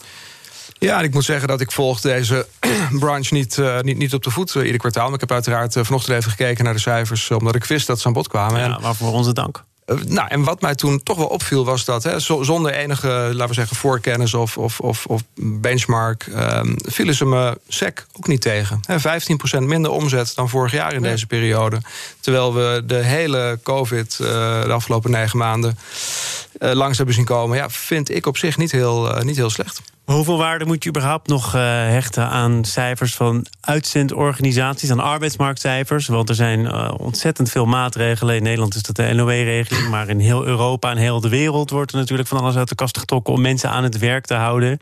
Ja, 0.79 0.97
en 0.97 1.03
ik 1.03 1.13
moet 1.13 1.23
zeggen 1.23 1.47
dat 1.47 1.61
ik 1.61 1.71
volg 1.71 2.01
deze 2.01 2.47
branche 2.99 3.33
niet, 3.33 3.57
uh, 3.57 3.79
niet, 3.79 3.97
niet 3.97 4.13
op 4.13 4.23
de 4.23 4.29
voet 4.29 4.55
uh, 4.55 4.65
ieder 4.65 4.79
kwartaal. 4.79 5.05
Maar 5.05 5.13
ik 5.13 5.19
heb 5.19 5.31
uiteraard 5.31 5.75
uh, 5.75 5.83
vanochtend 5.83 6.17
even 6.17 6.31
gekeken 6.31 6.63
naar 6.63 6.73
de 6.73 6.79
cijfers... 6.79 7.31
omdat 7.31 7.55
ik 7.55 7.63
wist 7.63 7.87
dat 7.87 7.99
ze 7.99 8.07
aan 8.07 8.13
bod 8.13 8.27
kwamen. 8.27 8.59
Ja, 8.59 8.79
waarvoor 8.79 9.11
onze 9.11 9.33
dank. 9.33 9.63
Eh, 9.85 9.95
nou, 10.07 10.27
en 10.27 10.43
wat 10.43 10.61
mij 10.61 10.75
toen 10.75 11.03
toch 11.03 11.17
wel 11.17 11.27
opviel 11.27 11.65
was 11.65 11.85
dat, 11.85 12.03
hè, 12.03 12.19
zonder 12.19 12.73
enige, 12.73 13.07
laten 13.07 13.47
we 13.47 13.53
zeggen, 13.53 13.75
voorkennis 13.75 14.33
of, 14.33 14.57
of, 14.57 14.79
of, 14.79 15.05
of 15.05 15.21
benchmark, 15.35 16.25
um, 16.35 16.75
vielen 16.77 17.15
ze 17.15 17.25
me 17.25 17.57
sec 17.67 18.05
ook 18.17 18.27
niet 18.27 18.41
tegen. 18.41 18.79
Hè, 18.85 18.99
15% 19.59 19.63
minder 19.63 19.91
omzet 19.91 20.35
dan 20.35 20.49
vorig 20.49 20.71
jaar 20.71 20.93
in 20.93 21.01
deze 21.01 21.27
periode. 21.27 21.77
Terwijl 22.19 22.53
we 22.53 22.83
de 22.85 22.95
hele 22.95 23.59
COVID 23.63 24.17
uh, 24.21 24.27
de 24.63 24.71
afgelopen 24.71 25.11
negen 25.11 25.37
maanden 25.37 25.77
uh, 26.59 26.71
langs 26.71 26.97
hebben 26.97 27.15
zien 27.15 27.25
komen. 27.25 27.57
Ja, 27.57 27.69
vind 27.69 28.09
ik 28.09 28.25
op 28.25 28.37
zich 28.37 28.57
niet 28.57 28.71
heel, 28.71 29.21
niet 29.23 29.35
heel 29.35 29.49
slecht. 29.49 29.81
Hoeveel 30.03 30.37
waarde 30.37 30.65
moet 30.65 30.83
je 30.83 30.89
überhaupt 30.89 31.27
nog 31.27 31.55
uh, 31.55 31.61
hechten 31.71 32.27
aan 32.27 32.65
cijfers 32.65 33.15
van 33.15 33.45
uitzendorganisaties, 33.61 34.91
aan 34.91 34.99
arbeidsmarktcijfers? 34.99 36.07
Want 36.07 36.29
er 36.29 36.35
zijn 36.35 36.73
ontzettend 36.99 37.49
veel 37.49 37.65
maatregelen. 37.65 38.35
In 38.35 38.43
Nederland 38.43 38.75
is 38.75 38.81
dat 38.81 38.95
de 38.95 39.13
NOW-regeling, 39.13 39.89
maar 39.89 40.09
in 40.09 40.19
heel 40.19 40.45
Europa 40.45 40.91
en 40.91 40.97
heel 40.97 41.19
de 41.19 41.29
wereld 41.29 41.69
wordt 41.69 41.91
er 41.91 41.97
natuurlijk 41.97 42.29
van 42.29 42.39
alles 42.39 42.55
uit 42.55 42.69
de 42.69 42.75
kast 42.75 42.97
getrokken 42.97 43.33
om 43.33 43.41
mensen 43.41 43.69
aan 43.69 43.83
het 43.83 43.97
werk 43.97 44.25
te 44.25 44.33
houden. 44.33 44.79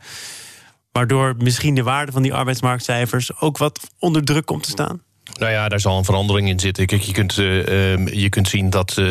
Waardoor 0.92 1.36
misschien 1.38 1.76
de 1.76 1.84
waarde 1.84 2.12
van 2.12 2.22
die 2.22 2.34
arbeidsmarktcijfers 2.34 3.40
ook 3.40 3.58
wat 3.58 3.80
onder 4.00 4.24
druk 4.24 4.46
komt 4.46 4.64
te 4.64 4.70
staan. 4.70 5.02
Nou 5.40 5.52
ja, 5.52 5.70
daar 5.70 5.80
zal 5.80 5.98
een 5.98 6.06
verandering 6.06 6.50
in 6.50 6.60
zitten. 6.60 6.86
Kijk, 6.86 7.02
je 7.02 7.12
kunt, 7.12 7.38
uh, 7.38 8.08
je 8.08 8.30
kunt 8.30 8.48
zien 8.48 8.70
dat 8.70 8.96
uh, 9.00 9.06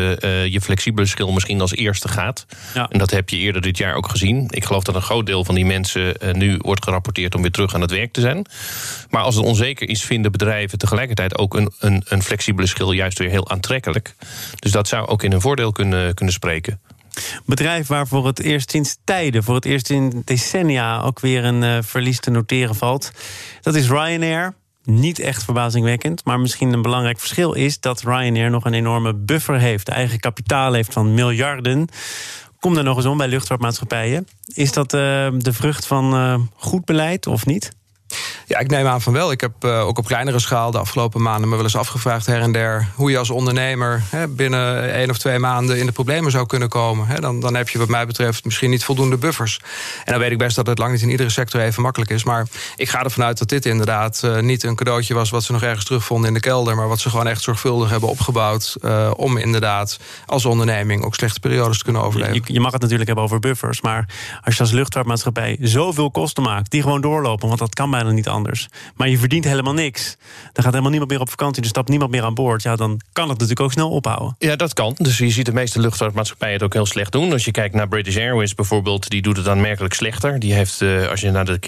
je 0.45 0.61
flexibele 0.61 1.07
schil 1.07 1.31
misschien 1.31 1.61
als 1.61 1.75
eerste 1.75 2.07
gaat. 2.07 2.45
Ja. 2.73 2.87
En 2.89 2.99
dat 2.99 3.11
heb 3.11 3.29
je 3.29 3.37
eerder 3.37 3.61
dit 3.61 3.77
jaar 3.77 3.95
ook 3.95 4.09
gezien. 4.09 4.47
Ik 4.49 4.65
geloof 4.65 4.83
dat 4.83 4.95
een 4.95 5.01
groot 5.01 5.25
deel 5.25 5.45
van 5.45 5.55
die 5.55 5.65
mensen 5.65 6.15
nu 6.31 6.57
wordt 6.57 6.83
gerapporteerd 6.83 7.35
om 7.35 7.41
weer 7.41 7.51
terug 7.51 7.73
aan 7.73 7.81
het 7.81 7.91
werk 7.91 8.13
te 8.13 8.21
zijn. 8.21 8.45
Maar 9.09 9.21
als 9.21 9.35
het 9.35 9.45
onzeker 9.45 9.89
is, 9.89 10.03
vinden 10.03 10.31
bedrijven 10.31 10.77
tegelijkertijd 10.77 11.37
ook 11.37 11.55
een, 11.55 11.71
een, 11.79 12.03
een 12.05 12.23
flexibele 12.23 12.67
schil 12.67 12.91
juist 12.91 13.19
weer 13.19 13.29
heel 13.29 13.49
aantrekkelijk. 13.49 14.15
Dus 14.59 14.71
dat 14.71 14.87
zou 14.87 15.07
ook 15.07 15.23
in 15.23 15.31
een 15.31 15.41
voordeel 15.41 15.71
kunnen, 15.71 16.13
kunnen 16.13 16.33
spreken 16.33 16.79
bedrijf 17.45 17.87
waar 17.87 18.07
voor 18.07 18.25
het 18.25 18.39
eerst 18.39 18.71
sinds 18.71 18.97
tijden, 19.03 19.43
voor 19.43 19.55
het 19.55 19.65
eerst 19.65 19.89
in 19.89 20.21
decennia 20.25 21.01
ook 21.01 21.19
weer 21.19 21.43
een 21.43 21.63
uh, 21.63 21.77
verlies 21.81 22.19
te 22.19 22.31
noteren 22.31 22.75
valt. 22.75 23.11
Dat 23.61 23.75
is 23.75 23.89
Ryanair 23.89 24.53
niet 24.83 25.19
echt 25.19 25.43
verbazingwekkend. 25.43 26.25
Maar 26.25 26.39
misschien 26.39 26.73
een 26.73 26.81
belangrijk 26.81 27.19
verschil 27.19 27.53
is 27.53 27.79
dat 27.79 28.01
Ryanair 28.01 28.49
nog 28.49 28.65
een 28.65 28.73
enorme 28.73 29.15
buffer 29.15 29.59
heeft. 29.59 29.87
Eigen 29.87 30.19
kapitaal 30.19 30.73
heeft 30.73 30.93
van 30.93 31.13
miljarden. 31.13 31.87
Kom 32.59 32.73
daar 32.73 32.83
nog 32.83 32.97
eens 32.97 33.05
om 33.05 33.17
bij 33.17 33.27
luchtvaartmaatschappijen. 33.27 34.27
Is 34.45 34.71
dat 34.71 34.93
uh, 34.93 34.99
de 35.37 35.53
vrucht 35.53 35.85
van 35.85 36.13
uh, 36.13 36.39
goed 36.55 36.85
beleid 36.85 37.27
of 37.27 37.45
niet? 37.45 37.71
Ja, 38.51 38.59
ik 38.59 38.69
neem 38.69 38.87
aan 38.87 39.01
van 39.01 39.13
wel. 39.13 39.31
Ik 39.31 39.41
heb 39.41 39.51
uh, 39.65 39.87
ook 39.87 39.97
op 39.97 40.05
kleinere 40.05 40.39
schaal 40.39 40.71
de 40.71 40.77
afgelopen 40.77 41.21
maanden 41.21 41.49
me 41.49 41.55
wel 41.55 41.63
eens 41.63 41.75
afgevraagd 41.75 42.25
her 42.25 42.41
en 42.41 42.51
der 42.51 42.87
hoe 42.95 43.11
je 43.11 43.17
als 43.17 43.29
ondernemer 43.29 44.03
hè, 44.09 44.27
binnen 44.27 44.93
één 44.93 45.09
of 45.09 45.17
twee 45.17 45.39
maanden 45.39 45.77
in 45.77 45.85
de 45.85 45.91
problemen 45.91 46.31
zou 46.31 46.45
kunnen 46.45 46.69
komen. 46.69 47.07
Hè, 47.07 47.19
dan, 47.19 47.39
dan 47.39 47.55
heb 47.55 47.69
je 47.69 47.77
wat 47.77 47.87
mij 47.87 48.05
betreft 48.05 48.45
misschien 48.45 48.69
niet 48.69 48.83
voldoende 48.83 49.17
buffers. 49.17 49.59
En 50.05 50.11
dan 50.11 50.21
weet 50.21 50.31
ik 50.31 50.37
best 50.37 50.55
dat 50.55 50.67
het 50.67 50.77
lang 50.77 50.91
niet 50.91 51.01
in 51.01 51.09
iedere 51.09 51.29
sector 51.29 51.61
even 51.61 51.81
makkelijk 51.81 52.11
is. 52.11 52.23
Maar 52.23 52.47
ik 52.75 52.89
ga 52.89 53.03
ervan 53.03 53.23
uit 53.23 53.37
dat 53.37 53.49
dit 53.49 53.65
inderdaad 53.65 54.21
uh, 54.25 54.39
niet 54.39 54.63
een 54.63 54.75
cadeautje 54.75 55.13
was 55.13 55.29
wat 55.29 55.43
ze 55.43 55.51
nog 55.51 55.63
ergens 55.63 55.85
terugvonden 55.85 56.27
in 56.27 56.33
de 56.33 56.39
kelder. 56.39 56.75
Maar 56.75 56.87
wat 56.87 56.99
ze 56.99 57.09
gewoon 57.09 57.27
echt 57.27 57.41
zorgvuldig 57.41 57.89
hebben 57.89 58.09
opgebouwd. 58.09 58.75
Uh, 58.81 59.11
om 59.15 59.37
inderdaad 59.37 59.99
als 60.25 60.45
onderneming 60.45 61.03
ook 61.03 61.15
slechte 61.15 61.39
periodes 61.39 61.77
te 61.77 61.83
kunnen 61.83 62.01
overleven. 62.01 62.33
Je, 62.33 62.41
je, 62.53 62.59
mag 62.59 62.71
het 62.71 62.81
natuurlijk 62.81 63.07
hebben 63.07 63.25
over 63.25 63.39
buffers. 63.39 63.81
Maar 63.81 64.05
als 64.41 64.55
je 64.55 64.61
als 64.61 64.71
luchtvaartmaatschappij 64.71 65.57
zoveel 65.61 66.11
kosten 66.11 66.43
maakt 66.43 66.71
die 66.71 66.81
gewoon 66.81 67.01
doorlopen, 67.01 67.47
want 67.47 67.59
dat 67.59 67.73
kan 67.73 67.91
bijna 67.91 68.11
niet 68.11 68.27
anders 68.27 68.39
Maar 68.95 69.09
je 69.09 69.17
verdient 69.17 69.43
helemaal 69.45 69.73
niks. 69.73 70.17
Dan 70.51 70.63
gaat 70.63 70.65
helemaal 70.65 70.89
niemand 70.89 71.11
meer 71.11 71.19
op 71.19 71.29
vakantie, 71.29 71.63
er 71.63 71.69
stapt 71.69 71.89
niemand 71.89 72.11
meer 72.11 72.23
aan 72.23 72.33
boord. 72.33 72.63
Ja, 72.63 72.75
dan 72.75 72.99
kan 73.13 73.23
het 73.23 73.33
natuurlijk 73.33 73.59
ook 73.59 73.71
snel 73.71 73.89
ophouden. 73.89 74.35
Ja, 74.39 74.55
dat 74.55 74.73
kan. 74.73 74.95
Dus 74.97 75.17
je 75.17 75.29
ziet 75.29 75.45
de 75.45 75.53
meeste 75.53 75.79
luchtvaartmaatschappijen 75.79 76.53
het 76.53 76.63
ook 76.63 76.73
heel 76.73 76.85
slecht 76.85 77.11
doen. 77.11 77.31
Als 77.31 77.45
je 77.45 77.51
kijkt 77.51 77.75
naar 77.75 77.87
British 77.87 78.17
Airways 78.17 78.55
bijvoorbeeld, 78.55 79.09
die 79.09 79.21
doet 79.21 79.37
het 79.37 79.47
aanmerkelijk 79.47 79.93
slechter. 79.93 80.39
Die 80.39 80.53
heeft, 80.53 80.81
uh, 80.81 81.07
als 81.07 81.21
je 81.21 81.31
naar 81.31 81.45
de 81.45 81.59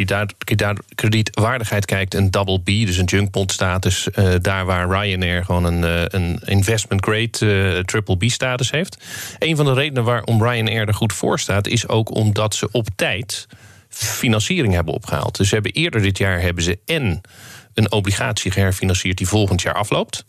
kredietwaardigheid 0.95 1.85
kijkt, 1.85 2.13
een 2.13 2.31
double 2.31 2.59
B, 2.59 2.65
dus 2.65 2.97
een 2.97 3.05
junkbond 3.05 3.51
status. 3.51 4.07
Uh, 4.15 4.33
daar 4.41 4.65
waar 4.65 4.89
Ryanair 4.89 5.45
gewoon 5.45 5.63
een, 5.63 5.83
uh, 5.83 6.03
een 6.07 6.39
investment 6.45 7.05
grade 7.05 7.83
triple 7.86 8.17
B 8.17 8.23
status 8.23 8.71
heeft. 8.71 8.97
Een 9.39 9.55
van 9.55 9.65
de 9.65 9.73
redenen 9.73 10.03
waarom 10.03 10.43
Ryanair 10.43 10.88
er 10.88 10.93
goed 10.93 11.13
voor 11.13 11.39
staat, 11.39 11.67
is 11.67 11.88
ook 11.88 12.15
omdat 12.15 12.55
ze 12.55 12.69
op 12.71 12.88
tijd 12.95 13.47
financiering 13.93 14.73
hebben 14.73 14.93
opgehaald. 14.93 15.38
Dus 15.38 15.47
ze 15.47 15.53
hebben 15.53 15.71
eerder 15.71 16.01
dit 16.01 16.17
jaar 16.17 16.41
hebben 16.41 16.63
ze 16.63 16.79
en 16.86 17.21
een 17.73 17.91
obligatie 17.91 18.51
geherfinancierd 18.51 19.17
die 19.17 19.27
volgend 19.27 19.62
jaar 19.62 19.73
afloopt. 19.73 20.23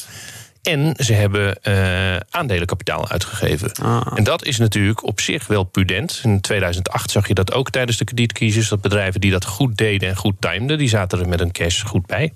En 0.62 0.94
ze 0.98 1.12
hebben 1.12 1.58
uh, 1.62 2.16
aandelenkapitaal 2.30 3.08
uitgegeven. 3.08 3.72
Ah. 3.72 4.06
En 4.14 4.24
dat 4.24 4.44
is 4.44 4.58
natuurlijk 4.58 5.04
op 5.04 5.20
zich 5.20 5.46
wel 5.46 5.64
prudent. 5.64 6.20
In 6.22 6.40
2008 6.40 7.10
zag 7.10 7.28
je 7.28 7.34
dat 7.34 7.52
ook 7.52 7.70
tijdens 7.70 7.98
de 7.98 8.04
kredietcrisis. 8.04 8.68
Dat 8.68 8.80
bedrijven 8.80 9.20
die 9.20 9.30
dat 9.30 9.44
goed 9.44 9.76
deden 9.76 10.08
en 10.08 10.16
goed 10.16 10.34
timden, 10.38 10.78
die 10.78 10.88
zaten 10.88 11.20
er 11.20 11.28
met 11.28 11.40
een 11.40 11.52
cash 11.52 11.82
goed 11.82 12.06
bij. 12.06 12.32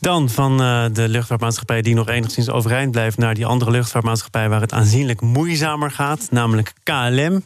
Dan 0.00 0.28
van 0.28 0.62
uh, 0.62 0.84
de 0.92 1.08
luchtvaartmaatschappij 1.08 1.82
die 1.82 1.94
nog 1.94 2.08
enigszins 2.08 2.50
overeind 2.50 2.90
blijft... 2.90 3.18
naar 3.18 3.34
die 3.34 3.46
andere 3.46 3.70
luchtvaartmaatschappij 3.70 4.48
waar 4.48 4.60
het 4.60 4.72
aanzienlijk 4.72 5.20
moeizamer 5.20 5.90
gaat. 5.90 6.28
Namelijk 6.30 6.72
KLM. 6.82 7.44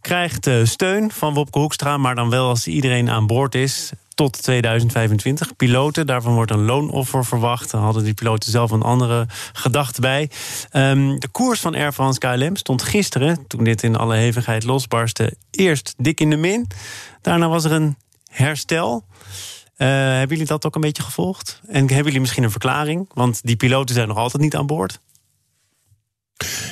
Krijgt 0.00 0.46
uh, 0.46 0.64
steun 0.64 1.10
van 1.10 1.34
Wopke 1.34 1.58
Hoekstra, 1.58 1.96
maar 1.96 2.14
dan 2.14 2.30
wel 2.30 2.48
als 2.48 2.66
iedereen 2.66 3.10
aan 3.10 3.26
boord 3.26 3.54
is 3.54 3.92
tot 4.18 4.42
2025. 4.42 5.56
Piloten, 5.56 6.06
daarvan 6.06 6.34
wordt 6.34 6.50
een 6.50 6.64
loonoffer 6.64 7.24
verwacht. 7.24 7.70
Dan 7.70 7.82
hadden 7.82 8.04
die 8.04 8.14
piloten 8.14 8.50
zelf 8.50 8.70
een 8.70 8.82
andere 8.82 9.26
gedachte 9.52 10.00
bij. 10.00 10.30
Um, 10.72 11.20
de 11.20 11.28
koers 11.28 11.60
van 11.60 11.74
Air 11.74 11.92
France 11.92 12.18
KLM 12.18 12.56
stond 12.56 12.82
gisteren, 12.82 13.46
toen 13.46 13.64
dit 13.64 13.82
in 13.82 13.96
alle 13.96 14.16
hevigheid 14.16 14.64
losbarstte, 14.64 15.34
eerst 15.50 15.94
dik 15.96 16.20
in 16.20 16.30
de 16.30 16.36
min. 16.36 16.66
Daarna 17.22 17.48
was 17.48 17.64
er 17.64 17.72
een 17.72 17.96
herstel. 18.30 19.04
Uh, 19.78 19.88
hebben 19.88 20.28
jullie 20.28 20.46
dat 20.46 20.66
ook 20.66 20.74
een 20.74 20.80
beetje 20.80 21.02
gevolgd? 21.02 21.60
En 21.66 21.80
hebben 21.80 22.04
jullie 22.04 22.20
misschien 22.20 22.42
een 22.42 22.50
verklaring? 22.50 23.10
Want 23.14 23.40
die 23.42 23.56
piloten 23.56 23.94
zijn 23.94 24.08
nog 24.08 24.16
altijd 24.16 24.42
niet 24.42 24.56
aan 24.56 24.66
boord. 24.66 25.00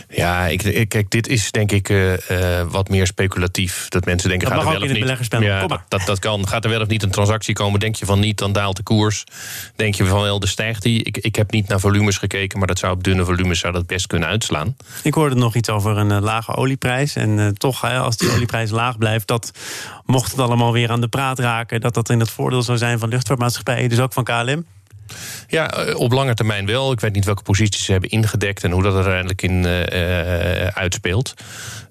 Ja, 0.09 0.47
ik, 0.47 0.89
kijk, 0.89 1.11
dit 1.11 1.29
is 1.29 1.51
denk 1.51 1.73
ik 1.73 1.89
uh, 1.89 2.13
uh, 2.13 2.19
wat 2.69 2.89
meer 2.89 3.07
speculatief. 3.07 3.89
Dat 3.89 4.05
mensen 4.05 4.29
denken, 4.29 4.49
dat 4.49 4.57
gaat 4.57 4.67
er 4.67 4.81
wel 4.81 4.89
of 4.89 5.29
niet... 5.29 5.43
Ja, 5.43 5.67
dat, 5.67 5.81
dat, 5.89 6.07
dat, 6.07 6.19
kan. 6.19 6.49
Gaat 6.49 6.65
er 6.65 6.71
wel 6.71 6.81
of 6.81 6.89
niet 6.89 7.03
een 7.03 7.11
transactie 7.11 7.55
komen? 7.55 7.81
Denk 7.81 7.97
je 7.97 8.07
van 8.07 8.21
niet, 8.21 8.39
dan 8.39 8.53
daalt 8.53 8.77
de 8.77 8.83
koers. 8.83 9.25
Denk 9.77 9.95
je 9.95 10.05
van 10.05 10.21
wel, 10.21 10.41
de 10.41 10.47
stijgt 10.47 10.83
die. 10.83 11.03
Ik, 11.03 11.17
ik 11.17 11.37
heb 11.37 11.51
niet 11.51 11.69
naar 11.69 11.81
volumes 11.81 12.19
gekeken, 12.19 12.59
maar 12.59 12.67
dat 12.67 12.79
zou 12.79 12.93
op 12.93 13.05
dunne 13.05 13.25
volumes 13.25 13.59
zou 13.59 13.73
dat 13.73 13.87
best 13.87 14.07
kunnen 14.07 14.29
uitslaan. 14.29 14.77
Ik 15.03 15.15
hoorde 15.15 15.35
nog 15.35 15.55
iets 15.55 15.71
over 15.71 15.97
een 15.97 16.11
uh, 16.11 16.21
lage 16.21 16.55
olieprijs. 16.55 17.17
En 17.17 17.55
toch, 17.59 17.85
als 17.85 18.17
die 18.17 18.33
olieprijs 18.35 18.71
laag 18.71 18.99
blijft, 18.99 19.27
dat 19.27 19.51
mocht 20.05 20.31
het 20.31 20.41
allemaal 20.41 20.73
weer 20.73 20.91
aan 20.91 21.01
de 21.01 21.09
praat 21.09 21.39
raken, 21.39 21.81
dat 21.81 21.95
dat 21.95 22.11
in 22.11 22.21
het 22.21 22.31
voordeel 22.31 22.63
zou 22.63 22.79
zijn 22.79 22.99
van 22.99 23.09
luchtvaartmaatschappijen, 23.09 23.89
dus 23.89 24.01
ook 24.01 24.13
van 24.13 24.25
KLM. 24.25 24.65
Ja, 25.49 25.71
eh, 25.71 25.99
op 25.99 26.13
lange 26.13 26.35
termijn 26.35 26.67
wel. 26.67 26.93
Ik 26.93 27.01
weet 27.01 27.13
niet 27.13 27.25
welke 27.25 27.43
posities 27.43 27.85
ze 27.85 27.93
hebben 27.93 28.11
ingedekt 28.11 28.65
en 28.65 28.71
hoe 28.71 28.83
dat 28.83 28.93
er 28.93 28.99
uiteindelijk 28.99 29.43
in 29.43 29.65
uh, 29.65 30.67
uitspeelt. 30.67 31.35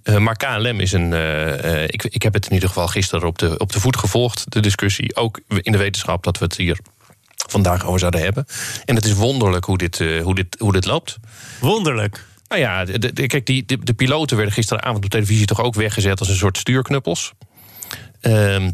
Uh, 0.03 0.17
maar 0.17 0.35
KLM 0.35 0.79
is 0.79 0.91
een. 0.91 1.11
Uh, 1.11 1.83
ik, 1.83 2.03
ik 2.03 2.21
heb 2.21 2.33
het 2.33 2.45
in 2.45 2.53
ieder 2.53 2.69
geval 2.69 2.87
gisteren 2.87 3.27
op 3.27 3.37
de, 3.37 3.57
op 3.57 3.71
de 3.71 3.79
voet 3.79 3.97
gevolgd, 3.97 4.45
de 4.51 4.59
discussie. 4.59 5.15
Ook 5.15 5.39
in 5.61 5.71
de 5.71 5.77
wetenschap 5.77 6.23
dat 6.23 6.37
we 6.37 6.45
het 6.45 6.57
hier 6.57 6.77
vandaag 7.49 7.85
over 7.85 7.99
zouden 7.99 8.21
hebben. 8.21 8.45
En 8.85 8.95
het 8.95 9.05
is 9.05 9.13
wonderlijk 9.13 9.65
hoe 9.65 9.77
dit, 9.77 9.97
hoe 9.97 10.35
dit, 10.35 10.55
hoe 10.59 10.71
dit 10.71 10.85
loopt. 10.85 11.17
Wonderlijk. 11.59 12.25
Nou 12.47 12.61
ja, 12.61 12.85
de, 12.85 13.27
kijk, 13.27 13.45
die, 13.45 13.65
de, 13.65 13.77
de 13.83 13.93
piloten 13.93 14.35
werden 14.37 14.55
gisteravond 14.55 15.03
op 15.03 15.09
televisie 15.09 15.45
toch 15.45 15.61
ook 15.61 15.75
weggezet 15.75 16.19
als 16.19 16.29
een 16.29 16.35
soort 16.35 16.57
stuurknuppels. 16.57 17.33
Ehm 18.21 18.69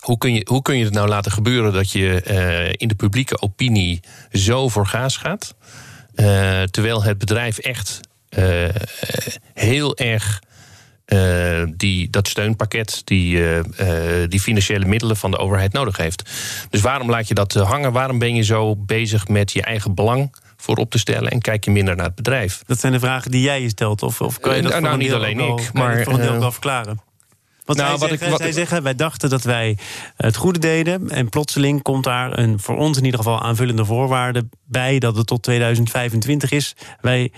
hoe 0.00 0.18
kun, 0.18 0.34
je, 0.34 0.46
hoe 0.48 0.62
kun 0.62 0.78
je 0.78 0.84
het 0.84 0.92
nou 0.92 1.08
laten 1.08 1.32
gebeuren 1.32 1.72
dat 1.72 1.92
je 1.92 2.22
uh, 2.26 2.72
in 2.76 2.88
de 2.88 2.94
publieke 2.94 3.40
opinie 3.40 4.00
zo 4.32 4.68
voor 4.68 4.86
gaas 4.86 5.16
gaat? 5.16 5.54
Uh, 6.14 6.62
terwijl 6.62 7.02
het 7.02 7.18
bedrijf 7.18 7.58
echt 7.58 8.00
uh, 8.38 8.68
heel 9.54 9.96
erg 9.96 10.44
die, 11.76 12.10
dat 12.10 12.28
steunpakket, 12.28 13.02
die, 13.04 13.42
die 14.28 14.40
financiële 14.40 14.84
middelen 14.84 15.16
van 15.16 15.30
de 15.30 15.38
overheid 15.38 15.72
nodig 15.72 15.96
heeft. 15.96 16.30
Dus 16.70 16.80
waarom 16.80 17.10
laat 17.10 17.28
je 17.28 17.34
dat 17.34 17.52
hangen? 17.52 17.92
Waarom 17.92 18.18
ben 18.18 18.34
je 18.34 18.42
zo 18.42 18.76
bezig 18.76 19.28
met 19.28 19.52
je 19.52 19.62
eigen 19.62 19.94
belang? 19.94 20.30
voor 20.56 20.76
op 20.76 20.90
te 20.90 20.98
stellen 20.98 21.30
en 21.30 21.40
kijk 21.40 21.64
je 21.64 21.70
minder 21.70 21.96
naar 21.96 22.06
het 22.06 22.14
bedrijf? 22.14 22.62
Dat 22.66 22.80
zijn 22.80 22.92
de 22.92 22.98
vragen 22.98 23.30
die 23.30 23.40
jij 23.40 23.62
je 23.62 23.68
stelt, 23.68 24.02
of, 24.02 24.20
of 24.20 24.40
kan 24.40 24.56
je 24.56 24.62
dat 24.62 24.80
nou, 24.80 24.96
niet 24.96 25.12
alleen 25.12 25.40
ik, 25.40 25.72
maar 25.72 26.02
voor 26.02 26.12
een 26.12 26.20
deel 26.20 26.38
wel 26.38 26.52
verklaren? 26.52 27.00
Want 27.66 27.78
nou, 27.78 27.98
zij, 27.98 28.08
zeggen, 28.08 28.32
ik, 28.32 28.36
zij 28.36 28.52
zeggen, 28.52 28.82
wij 28.82 28.94
dachten 28.94 29.30
dat 29.30 29.42
wij 29.42 29.78
het 30.16 30.36
goede 30.36 30.58
deden. 30.58 31.10
En 31.10 31.28
plotseling 31.28 31.82
komt 31.82 32.04
daar 32.04 32.38
een 32.38 32.60
voor 32.60 32.76
ons 32.76 32.98
in 32.98 33.04
ieder 33.04 33.18
geval 33.18 33.42
aanvullende 33.42 33.84
voorwaarde 33.84 34.48
bij 34.64 34.98
dat 34.98 35.16
het 35.16 35.26
tot 35.26 35.42
2025 35.42 36.50
is. 36.50 36.74
Wij 37.00 37.32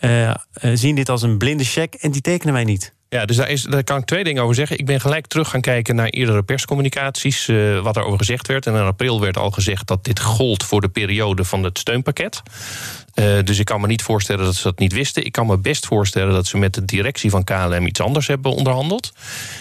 uh, 0.00 0.30
zien 0.74 0.94
dit 0.94 1.08
als 1.08 1.22
een 1.22 1.38
blinde 1.38 1.64
check 1.64 1.94
en 1.94 2.10
die 2.10 2.20
tekenen 2.20 2.54
wij 2.54 2.64
niet. 2.64 2.94
Ja, 3.08 3.24
dus 3.24 3.36
daar, 3.36 3.48
is, 3.48 3.62
daar 3.62 3.84
kan 3.84 3.98
ik 3.98 4.04
twee 4.04 4.24
dingen 4.24 4.42
over 4.42 4.54
zeggen. 4.54 4.78
Ik 4.78 4.86
ben 4.86 5.00
gelijk 5.00 5.26
terug 5.26 5.48
gaan 5.48 5.60
kijken 5.60 5.94
naar 5.94 6.08
eerdere 6.08 6.42
perscommunicaties, 6.42 7.48
uh, 7.48 7.80
wat 7.80 7.98
over 7.98 8.18
gezegd 8.18 8.46
werd. 8.46 8.66
En 8.66 8.74
in 8.74 8.80
april 8.80 9.20
werd 9.20 9.36
al 9.36 9.50
gezegd 9.50 9.86
dat 9.86 10.04
dit 10.04 10.20
gold 10.20 10.64
voor 10.64 10.80
de 10.80 10.88
periode 10.88 11.44
van 11.44 11.64
het 11.64 11.78
steunpakket. 11.78 12.42
Uh, 13.14 13.42
dus 13.44 13.58
ik 13.58 13.64
kan 13.64 13.80
me 13.80 13.86
niet 13.86 14.02
voorstellen 14.02 14.44
dat 14.44 14.54
ze 14.54 14.62
dat 14.62 14.78
niet 14.78 14.92
wisten. 14.92 15.24
Ik 15.24 15.32
kan 15.32 15.46
me 15.46 15.58
best 15.58 15.86
voorstellen 15.86 16.32
dat 16.32 16.46
ze 16.46 16.58
met 16.58 16.74
de 16.74 16.84
directie 16.84 17.30
van 17.30 17.44
KLM 17.44 17.86
iets 17.86 18.00
anders 18.00 18.26
hebben 18.26 18.52
onderhandeld. 18.52 19.12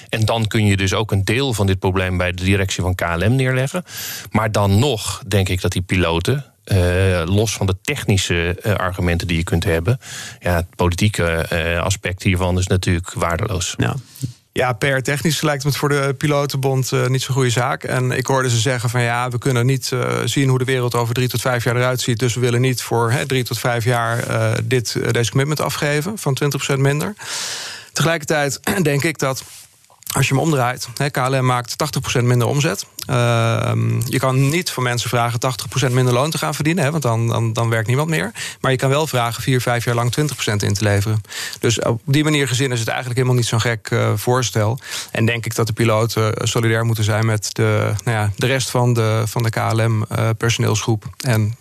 En 0.10 0.26
dan 0.26 0.48
kun 0.48 0.66
je 0.66 0.78
dus 0.78 0.94
ook 0.94 1.12
een 1.12 1.26
deel 1.26 1.54
van 1.54 1.68
dit 1.68 1.80
probleem 1.80 2.18
bij 2.18 2.32
de 2.32 2.44
directie 2.44 2.84
van 2.84 2.96
KLM 2.96 3.36
neerleggen. 3.36 3.84
Maar 4.32 4.52
dan 4.52 4.80
nog 4.80 5.24
denk 5.28 5.50
ik 5.50 5.62
dat 5.62 5.72
die 5.72 5.82
piloten 5.82 6.46
uh, 6.66 7.24
los 7.26 7.54
van 7.54 7.66
de 7.66 7.76
technische 7.82 8.58
uh, 8.64 8.74
argumenten 8.74 9.28
die 9.28 9.38
je 9.38 9.44
kunt 9.44 9.64
hebben. 9.64 10.00
Ja, 10.40 10.56
het 10.56 10.76
politieke 10.76 11.48
aspect 11.84 12.24
hiervan 12.24 12.58
is 12.58 12.68
natuurlijk 12.68 13.14
waardeloos. 13.14 13.74
Ja. 13.78 13.96
Ja, 14.54 14.74
per 14.74 15.04
technisch 15.04 15.42
lijkt 15.42 15.64
het 15.64 15.78
voor 15.78 15.90
de 15.90 16.16
pilotenbond 16.18 16.92
uh, 16.92 17.08
niet 17.08 17.22
zo'n 17.22 17.36
goede 17.36 17.50
zaak. 17.50 17.84
En 17.84 18.12
ik 18.12 18.26
hoorde 18.26 18.50
ze 18.50 18.60
zeggen 18.60 18.90
van 18.90 19.02
ja, 19.02 19.30
we 19.30 19.38
kunnen 19.38 19.66
niet 19.66 19.92
uh, 19.94 20.20
zien 20.26 20.50
hoe 20.50 20.58
de 20.58 20.66
wereld 20.66 20.96
over 20.96 21.14
drie 21.14 21.28
tot 21.28 21.42
vijf 21.42 21.64
jaar 21.64 21.76
eruit 21.76 22.02
ziet. 22.02 22.20
Dus 22.20 22.34
we 22.34 22.40
willen 22.40 22.62
niet 22.62 22.82
voor 22.82 23.12
hè, 23.12 23.26
drie 23.26 23.44
tot 23.44 23.60
vijf 23.60 23.84
jaar 23.84 24.30
uh, 24.30 24.52
dit, 24.64 24.98
deze 25.12 25.30
commitment 25.30 25.62
afgeven 25.62 26.18
van 26.18 26.38
20% 26.76 26.78
minder. 26.78 27.14
Tegelijkertijd 27.92 28.60
denk 28.82 29.04
ik 29.04 29.18
dat 29.18 29.44
als 30.12 30.28
je 30.28 30.34
hem 30.34 30.44
omdraait, 30.44 30.88
KLM 31.12 31.46
maakt 31.46 31.76
80% 32.20 32.24
minder 32.24 32.48
omzet. 32.48 32.86
Uh, 33.10 33.72
je 34.06 34.20
kan 34.20 34.50
niet 34.50 34.72
van 34.72 34.84
mensen 34.84 35.10
vragen 35.10 35.40
80% 35.90 35.92
minder 35.92 36.14
loon 36.14 36.30
te 36.30 36.38
gaan 36.38 36.56
verdienen, 36.56 36.84
hè, 36.84 36.92
want 36.92 37.04
dan, 37.04 37.28
dan, 37.28 37.54
dan 37.54 37.70
werkt 37.70 37.88
niemand 37.88 38.10
meer. 38.10 38.32
Maar 38.62 38.72
je 38.72 38.78
kan 38.78 38.90
wel 38.90 39.08
vragen 39.08 39.44
4, 39.44 39.62
5 39.62 39.86
jaar 39.86 39.96
lang 39.96 40.14
20% 40.20 40.24
in 40.44 40.74
te 40.74 40.84
leveren. 40.84 41.22
Dus 41.60 41.80
op 41.80 42.02
die 42.06 42.24
manier 42.24 42.48
gezien 42.48 42.72
is 42.72 42.80
het 42.80 42.88
eigenlijk 42.88 43.18
helemaal 43.18 43.40
niet 43.40 43.50
zo'n 43.50 43.62
gek 43.62 43.90
uh, 43.90 44.12
voorstel. 44.16 44.80
En 45.12 45.26
denk 45.26 45.46
ik 45.46 45.56
dat 45.56 45.68
de 45.68 45.74
piloten 45.74 46.24
uh, 46.24 46.32
solidair 46.36 46.86
moeten 46.86 47.04
zijn 47.04 47.26
met 47.26 47.50
de, 47.52 47.94
nou 48.04 48.18
ja, 48.18 48.32
de 48.36 48.46
rest 48.46 48.70
van 48.70 48.94
de, 48.94 49.24
van 49.26 49.44
de 49.44 49.50
KLM-personeelsgroep. 49.50 51.06
en 51.18 51.56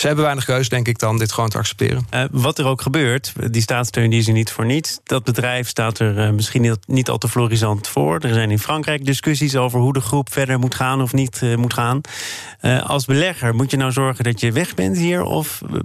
ze 0.00 0.06
hebben 0.06 0.24
weinig 0.24 0.44
keus, 0.44 0.68
denk 0.68 0.88
ik, 0.88 0.98
dan 0.98 1.18
dit 1.18 1.32
gewoon 1.32 1.50
te 1.50 1.58
accepteren. 1.58 2.06
wat 2.30 2.58
er 2.58 2.66
ook 2.66 2.82
gebeurt, 2.82 3.32
die 3.50 3.62
staatssteun 3.62 4.10
die 4.10 4.18
is 4.18 4.26
er 4.26 4.32
niet 4.32 4.50
voor 4.50 4.66
niets. 4.66 5.00
Dat 5.04 5.24
bedrijf 5.24 5.68
staat 5.68 5.98
er 5.98 6.34
misschien 6.34 6.62
niet, 6.62 6.78
niet 6.86 7.08
al 7.08 7.18
te 7.18 7.28
florisant 7.28 7.88
voor. 7.88 8.18
Er 8.18 8.34
zijn 8.34 8.50
in 8.50 8.58
Frankrijk 8.58 9.04
discussies 9.04 9.56
over 9.56 9.80
hoe 9.80 9.92
de 9.92 10.00
groep 10.00 10.32
verder 10.32 10.58
moet 10.58 10.74
gaan 10.74 11.02
of 11.02 11.12
niet 11.12 11.40
uh, 11.42 11.56
moet 11.56 11.74
gaan. 11.74 12.00
Uh, 12.62 12.90
als 12.90 13.04
belegger 13.04 13.54
moet 13.54 13.70
je 13.70 13.76
nou 13.76 13.92
zorgen 13.92 14.24
dat 14.24 14.40
je 14.40 14.52
weg 14.52 14.74
bent 14.74 14.96
hier? 14.96 15.22
Of 15.22 15.62
eh, 15.62 15.78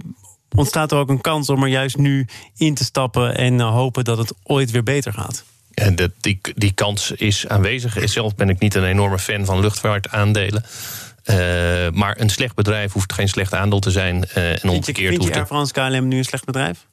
ontstaat 0.54 0.92
er 0.92 0.98
ook 0.98 1.08
een 1.08 1.20
kans 1.20 1.48
om 1.48 1.62
er 1.62 1.68
juist 1.68 1.96
nu 1.96 2.26
in 2.56 2.74
te 2.74 2.84
stappen 2.84 3.36
en 3.36 3.60
hopen 3.60 4.04
dat 4.04 4.18
het 4.18 4.32
ooit 4.42 4.70
weer 4.70 4.82
beter 4.82 5.12
gaat? 5.12 5.44
En 5.74 5.96
de, 5.96 6.12
die, 6.20 6.40
die 6.54 6.72
kans 6.72 7.10
is 7.10 7.48
aanwezig. 7.48 8.08
Zelf 8.08 8.34
ben 8.34 8.48
ik 8.48 8.58
niet 8.58 8.74
een 8.74 8.84
enorme 8.84 9.18
fan 9.18 9.44
van 9.44 9.60
luchtvaartaandelen. 9.60 10.64
Uh, 11.30 11.36
maar 11.90 12.20
een 12.20 12.28
slecht 12.28 12.54
bedrijf 12.54 12.92
hoeft 12.92 13.12
geen 13.12 13.28
slecht 13.28 13.54
aandeel 13.54 13.78
te 13.78 13.90
zijn. 13.90 14.24
Uh, 14.36 14.64
en 14.64 14.68
omgekeerd 14.68 15.12
je, 15.12 15.18
vind 15.18 15.24
je 15.24 15.34
Air 15.34 15.46
France 15.46 15.72
KLM 15.72 16.08
nu 16.08 16.18
een 16.18 16.24
slecht 16.24 16.44
bedrijf? 16.44 16.86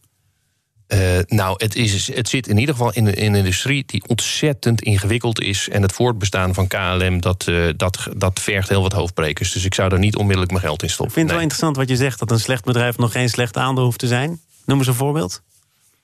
Uh, 0.87 0.99
nou, 1.27 1.55
het, 1.57 1.75
is, 1.75 2.15
het 2.15 2.29
zit 2.29 2.47
in 2.47 2.57
ieder 2.57 2.75
geval 2.75 2.93
in, 2.93 3.07
in 3.15 3.33
een 3.33 3.35
industrie 3.35 3.83
die 3.85 4.03
ontzettend 4.07 4.81
ingewikkeld 4.81 5.41
is. 5.41 5.69
En 5.69 5.81
het 5.81 5.93
voortbestaan 5.93 6.53
van 6.53 6.67
KLM, 6.67 7.21
dat, 7.21 7.47
uh, 7.49 7.69
dat, 7.75 8.07
dat 8.17 8.39
vergt 8.39 8.69
heel 8.69 8.81
wat 8.81 8.93
hoofdbrekers. 8.93 9.51
Dus 9.51 9.65
ik 9.65 9.73
zou 9.73 9.89
daar 9.89 9.99
niet 9.99 10.15
onmiddellijk 10.15 10.51
mijn 10.51 10.63
geld 10.63 10.83
in 10.83 10.89
stoppen. 10.89 11.07
Ik 11.07 11.13
vind 11.13 11.29
het 11.29 11.39
nee. 11.39 11.47
wel 11.47 11.57
interessant 11.57 11.75
wat 11.75 11.97
je 11.97 12.03
zegt, 12.05 12.19
dat 12.19 12.31
een 12.31 12.39
slecht 12.39 12.63
bedrijf 12.63 12.97
nog 12.97 13.11
geen 13.11 13.29
slecht 13.29 13.57
aandeel 13.57 13.83
hoeft 13.83 13.99
te 13.99 14.07
zijn. 14.07 14.41
Noem 14.65 14.77
eens 14.77 14.87
een 14.87 14.93
voorbeeld. 14.93 15.41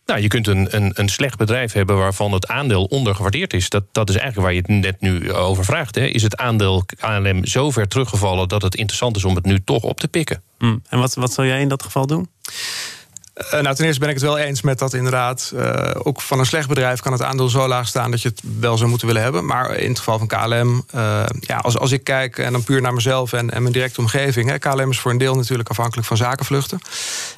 Nou, 0.09 0.21
je 0.21 0.27
kunt 0.27 0.47
een, 0.47 0.75
een, 0.75 0.91
een 0.93 1.09
slecht 1.09 1.37
bedrijf 1.37 1.73
hebben 1.73 1.97
waarvan 1.97 2.31
het 2.31 2.47
aandeel 2.47 2.83
ondergewaardeerd 2.83 3.53
is. 3.53 3.69
Dat, 3.69 3.83
dat 3.91 4.09
is 4.09 4.15
eigenlijk 4.15 4.45
waar 4.45 4.55
je 4.55 4.61
het 4.61 4.83
net 4.83 5.01
nu 5.01 5.33
over 5.33 5.65
vraagt. 5.65 5.95
Hè. 5.95 6.05
Is 6.05 6.21
het 6.21 6.37
aandeel 6.37 6.83
KLM 6.85 7.45
zo 7.45 7.71
ver 7.71 7.87
teruggevallen 7.87 8.47
dat 8.47 8.61
het 8.61 8.75
interessant 8.75 9.15
is 9.15 9.25
om 9.25 9.35
het 9.35 9.45
nu 9.45 9.63
toch 9.63 9.83
op 9.83 9.99
te 9.99 10.07
pikken? 10.07 10.41
Mm. 10.57 10.81
En 10.89 10.99
wat, 10.99 11.13
wat 11.13 11.33
zou 11.33 11.47
jij 11.47 11.61
in 11.61 11.67
dat 11.67 11.83
geval 11.83 12.07
doen? 12.07 12.29
Uh, 13.45 13.59
nou, 13.59 13.75
ten 13.75 13.85
eerste 13.85 13.99
ben 13.99 14.09
ik 14.09 14.15
het 14.15 14.23
wel 14.23 14.37
eens 14.37 14.61
met 14.61 14.79
dat 14.79 14.93
inderdaad... 14.93 15.51
Uh, 15.55 15.91
ook 16.03 16.21
van 16.21 16.39
een 16.39 16.45
slecht 16.45 16.67
bedrijf 16.67 16.99
kan 16.99 17.11
het 17.11 17.21
aandeel 17.21 17.49
zo 17.49 17.67
laag 17.67 17.87
staan... 17.87 18.11
dat 18.11 18.21
je 18.21 18.29
het 18.29 18.41
wel 18.59 18.77
zou 18.77 18.89
moeten 18.89 19.07
willen 19.07 19.21
hebben. 19.21 19.45
Maar 19.45 19.75
in 19.75 19.89
het 19.89 19.97
geval 19.97 20.17
van 20.17 20.27
KLM, 20.27 20.83
uh, 20.95 21.23
ja, 21.39 21.57
als, 21.57 21.77
als 21.77 21.91
ik 21.91 22.03
kijk... 22.03 22.37
en 22.37 22.51
dan 22.51 22.63
puur 22.63 22.81
naar 22.81 22.93
mezelf 22.93 23.33
en, 23.33 23.51
en 23.51 23.61
mijn 23.61 23.73
directe 23.73 23.99
omgeving... 23.99 24.49
Hè, 24.49 24.57
KLM 24.57 24.89
is 24.89 24.99
voor 24.99 25.11
een 25.11 25.17
deel 25.17 25.35
natuurlijk 25.35 25.69
afhankelijk 25.69 26.07
van 26.07 26.17
zakenvluchten. 26.17 26.79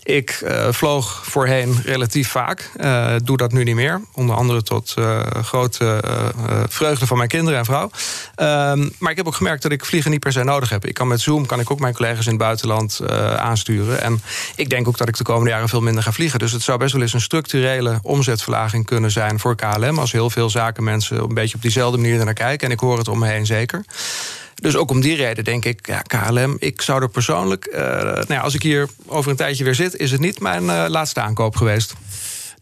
Ik 0.03 0.43
vloog 0.69 1.21
voorheen 1.25 1.81
relatief 1.85 2.29
vaak. 2.29 2.71
doe 3.23 3.37
dat 3.37 3.51
nu 3.51 3.63
niet 3.63 3.75
meer. 3.75 4.01
Onder 4.13 4.35
andere 4.35 4.63
tot 4.63 4.95
grote 5.41 6.03
vreugde 6.69 7.07
van 7.07 7.17
mijn 7.17 7.29
kinderen 7.29 7.59
en 7.59 7.65
vrouw. 7.65 7.89
Ehm, 8.35 8.89
maar 8.97 9.11
ik 9.11 9.17
heb 9.17 9.27
ook 9.27 9.35
gemerkt 9.35 9.61
dat 9.61 9.71
ik 9.71 9.85
vliegen 9.85 10.11
niet 10.11 10.19
per 10.19 10.31
se 10.31 10.43
nodig 10.43 10.69
heb. 10.69 10.85
Ik 10.85 10.93
kan 10.93 11.07
met 11.07 11.21
Zoom 11.21 11.45
kan 11.45 11.59
ik 11.59 11.71
ook 11.71 11.79
mijn 11.79 11.93
collega's 11.93 12.25
in 12.25 12.31
het 12.31 12.41
buitenland 12.41 13.01
aansturen. 13.37 14.01
En 14.01 14.21
ik 14.55 14.69
denk 14.69 14.87
ook 14.87 14.97
dat 14.97 15.07
ik 15.07 15.17
de 15.17 15.23
komende 15.23 15.49
jaren 15.49 15.69
veel 15.69 15.81
gaan 15.99 16.13
vliegen. 16.13 16.39
Dus 16.39 16.51
het 16.51 16.61
zou 16.61 16.77
best 16.77 16.93
wel 16.93 17.01
eens 17.01 17.13
een 17.13 17.21
structurele 17.21 17.99
omzetverlaging 18.01 18.85
kunnen 18.85 19.11
zijn 19.11 19.39
voor 19.39 19.55
KLM. 19.55 19.99
Als 19.99 20.11
heel 20.11 20.29
veel 20.29 20.49
zakenmensen 20.49 21.17
een 21.17 21.33
beetje 21.33 21.55
op 21.55 21.61
diezelfde 21.61 21.97
manier 21.97 22.25
naar 22.25 22.33
kijken. 22.33 22.67
En 22.67 22.73
ik 22.73 22.79
hoor 22.79 22.97
het 22.97 23.07
om 23.07 23.19
me 23.19 23.27
heen 23.27 23.45
zeker. 23.45 23.85
Dus 24.55 24.75
ook 24.75 24.91
om 24.91 25.01
die 25.01 25.15
reden 25.15 25.43
denk 25.43 25.65
ik, 25.65 25.87
ja, 25.87 26.01
KLM, 26.01 26.55
ik 26.59 26.81
zou 26.81 27.01
er 27.01 27.09
persoonlijk... 27.09 27.69
Uh, 27.73 27.79
nou 28.27 28.41
als 28.41 28.53
ik 28.53 28.61
hier 28.61 28.87
over 29.05 29.31
een 29.31 29.37
tijdje 29.37 29.63
weer 29.63 29.75
zit... 29.75 29.95
is 29.95 30.11
het 30.11 30.19
niet 30.19 30.39
mijn 30.39 30.63
uh, 30.63 30.85
laatste 30.87 31.21
aankoop 31.21 31.55
geweest. 31.55 31.93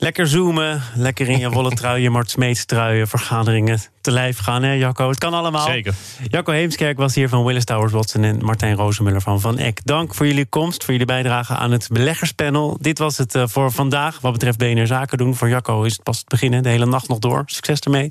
Lekker 0.02 0.28
zoomen, 0.28 0.82
lekker 0.96 1.30
in 1.30 1.40
je 1.40 1.50
wollen 1.60 1.76
trui, 1.76 2.02
je 2.02 2.10
Mart 2.10 2.30
Smeets 2.30 2.66
truien, 2.66 3.08
vergaderingen 3.08 3.80
te 4.02 4.12
lijf 4.12 4.38
gaan, 4.38 4.64
hè 4.64 4.72
Jacco? 4.72 5.10
Het 5.10 5.18
kan 5.18 5.34
allemaal. 5.34 5.66
Zeker. 5.66 5.94
Jacco 6.28 6.52
Heemskerk 6.52 6.98
was 6.98 7.16
hier 7.16 7.30
van 7.30 7.46
Willis 7.46 7.66
Towers 7.66 7.92
Watson 7.92 8.24
en 8.24 8.38
Martijn 8.46 8.76
Rozenmuller 8.76 9.22
van 9.22 9.42
Van 9.42 9.58
Eck. 9.58 9.80
Dank 9.84 10.16
voor 10.16 10.28
jullie 10.28 10.46
komst, 10.46 10.84
voor 10.84 10.92
jullie 10.92 11.08
bijdrage 11.08 11.56
aan 11.56 11.72
het 11.72 11.88
beleggerspanel. 11.92 12.78
Dit 12.82 13.00
was 13.00 13.18
het 13.18 13.36
uh, 13.36 13.44
voor 13.48 13.72
vandaag 13.72 14.22
wat 14.22 14.32
betreft 14.32 14.58
BNR 14.58 14.88
Zaken 14.88 15.18
doen. 15.18 15.36
Voor 15.36 15.50
Jacco 15.50 15.84
is 15.84 15.94
het 15.94 16.04
pas 16.04 16.18
het 16.18 16.28
beginnen, 16.28 16.64
de 16.64 16.70
hele 16.70 16.86
nacht 16.86 17.08
nog 17.08 17.20
door. 17.20 17.44
Succes 17.46 17.80
ermee. 17.80 18.10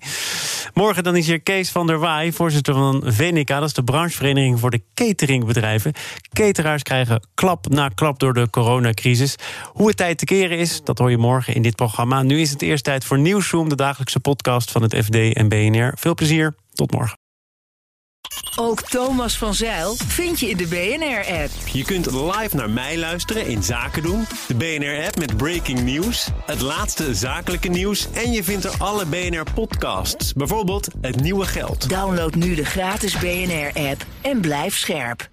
Morgen 0.74 1.05
dan 1.05 1.16
is 1.16 1.27
hier 1.27 1.40
Kees 1.40 1.70
van 1.70 1.87
der 1.87 1.98
Waai, 1.98 2.33
voorzitter 2.33 2.74
van 2.74 3.03
VNICA. 3.07 3.59
Dat 3.59 3.68
is 3.68 3.74
de 3.74 3.85
branchevereniging 3.85 4.61
voor 4.61 4.70
de 4.70 4.83
cateringbedrijven. 4.94 5.92
Cateraars 6.33 6.83
krijgen 6.83 7.29
klap 7.35 7.68
na 7.68 7.88
klap 7.88 8.18
door 8.18 8.35
de 8.35 8.51
coronacrisis. 8.51 9.37
Hoe 9.72 9.87
het 9.87 9.96
tijd 9.96 10.18
te 10.18 10.24
keren 10.24 10.59
is, 10.59 10.81
dat 10.85 10.98
hoor 10.98 11.11
je 11.11 11.18
morgen 11.18 11.55
in 11.55 11.62
dit 11.62 11.77
programma. 11.79 12.23
Nu 12.23 12.41
is 12.41 12.51
het 12.51 12.62
eerst 12.62 12.85
tijd 12.85 13.05
voor 13.05 13.19
Nieuwsroom, 13.19 13.69
de 13.69 13.77
dagelijkse 13.77 14.21
podcast 14.21 14.71
van 14.71 14.83
het 14.83 14.97
FD 15.05 15.14
en 15.14 15.49
BNR. 15.49 15.93
Veel 15.97 16.14
plezier, 16.14 16.55
tot 16.73 16.93
morgen. 16.93 17.19
Ook 18.57 18.83
Thomas 18.83 19.38
van 19.38 19.55
Zeil 19.55 19.95
vind 19.95 20.41
je 20.41 20.49
in 20.49 20.57
de 20.57 20.67
BNR-app. 20.67 21.51
Je 21.73 21.85
kunt 21.85 22.07
live 22.11 22.57
naar 22.57 22.71
mij 22.71 22.99
luisteren 22.99 23.47
in 23.47 23.62
Zaken 23.62 24.03
doen. 24.03 24.25
De 24.47 24.55
BNR-app 24.55 25.19
met 25.19 25.37
breaking 25.37 25.81
news, 25.83 26.29
het 26.47 26.61
laatste 26.61 27.14
zakelijke 27.14 27.69
nieuws... 27.69 28.09
en 28.12 28.33
je 28.33 28.45
vindt 28.45 28.64
er 28.64 28.75
alle 28.79 29.07
BNR-podcasts, 29.07 30.33
bijvoorbeeld 30.33 30.88
Het 31.01 31.21
Nieuwe 31.21 31.47
Geld. 31.47 31.88
Download 31.88 32.35
nu 32.35 32.55
de 32.55 32.64
gratis 32.64 33.19
BNR-app 33.19 34.07
en 34.21 34.41
blijf 34.41 34.77
scherp. 34.77 35.29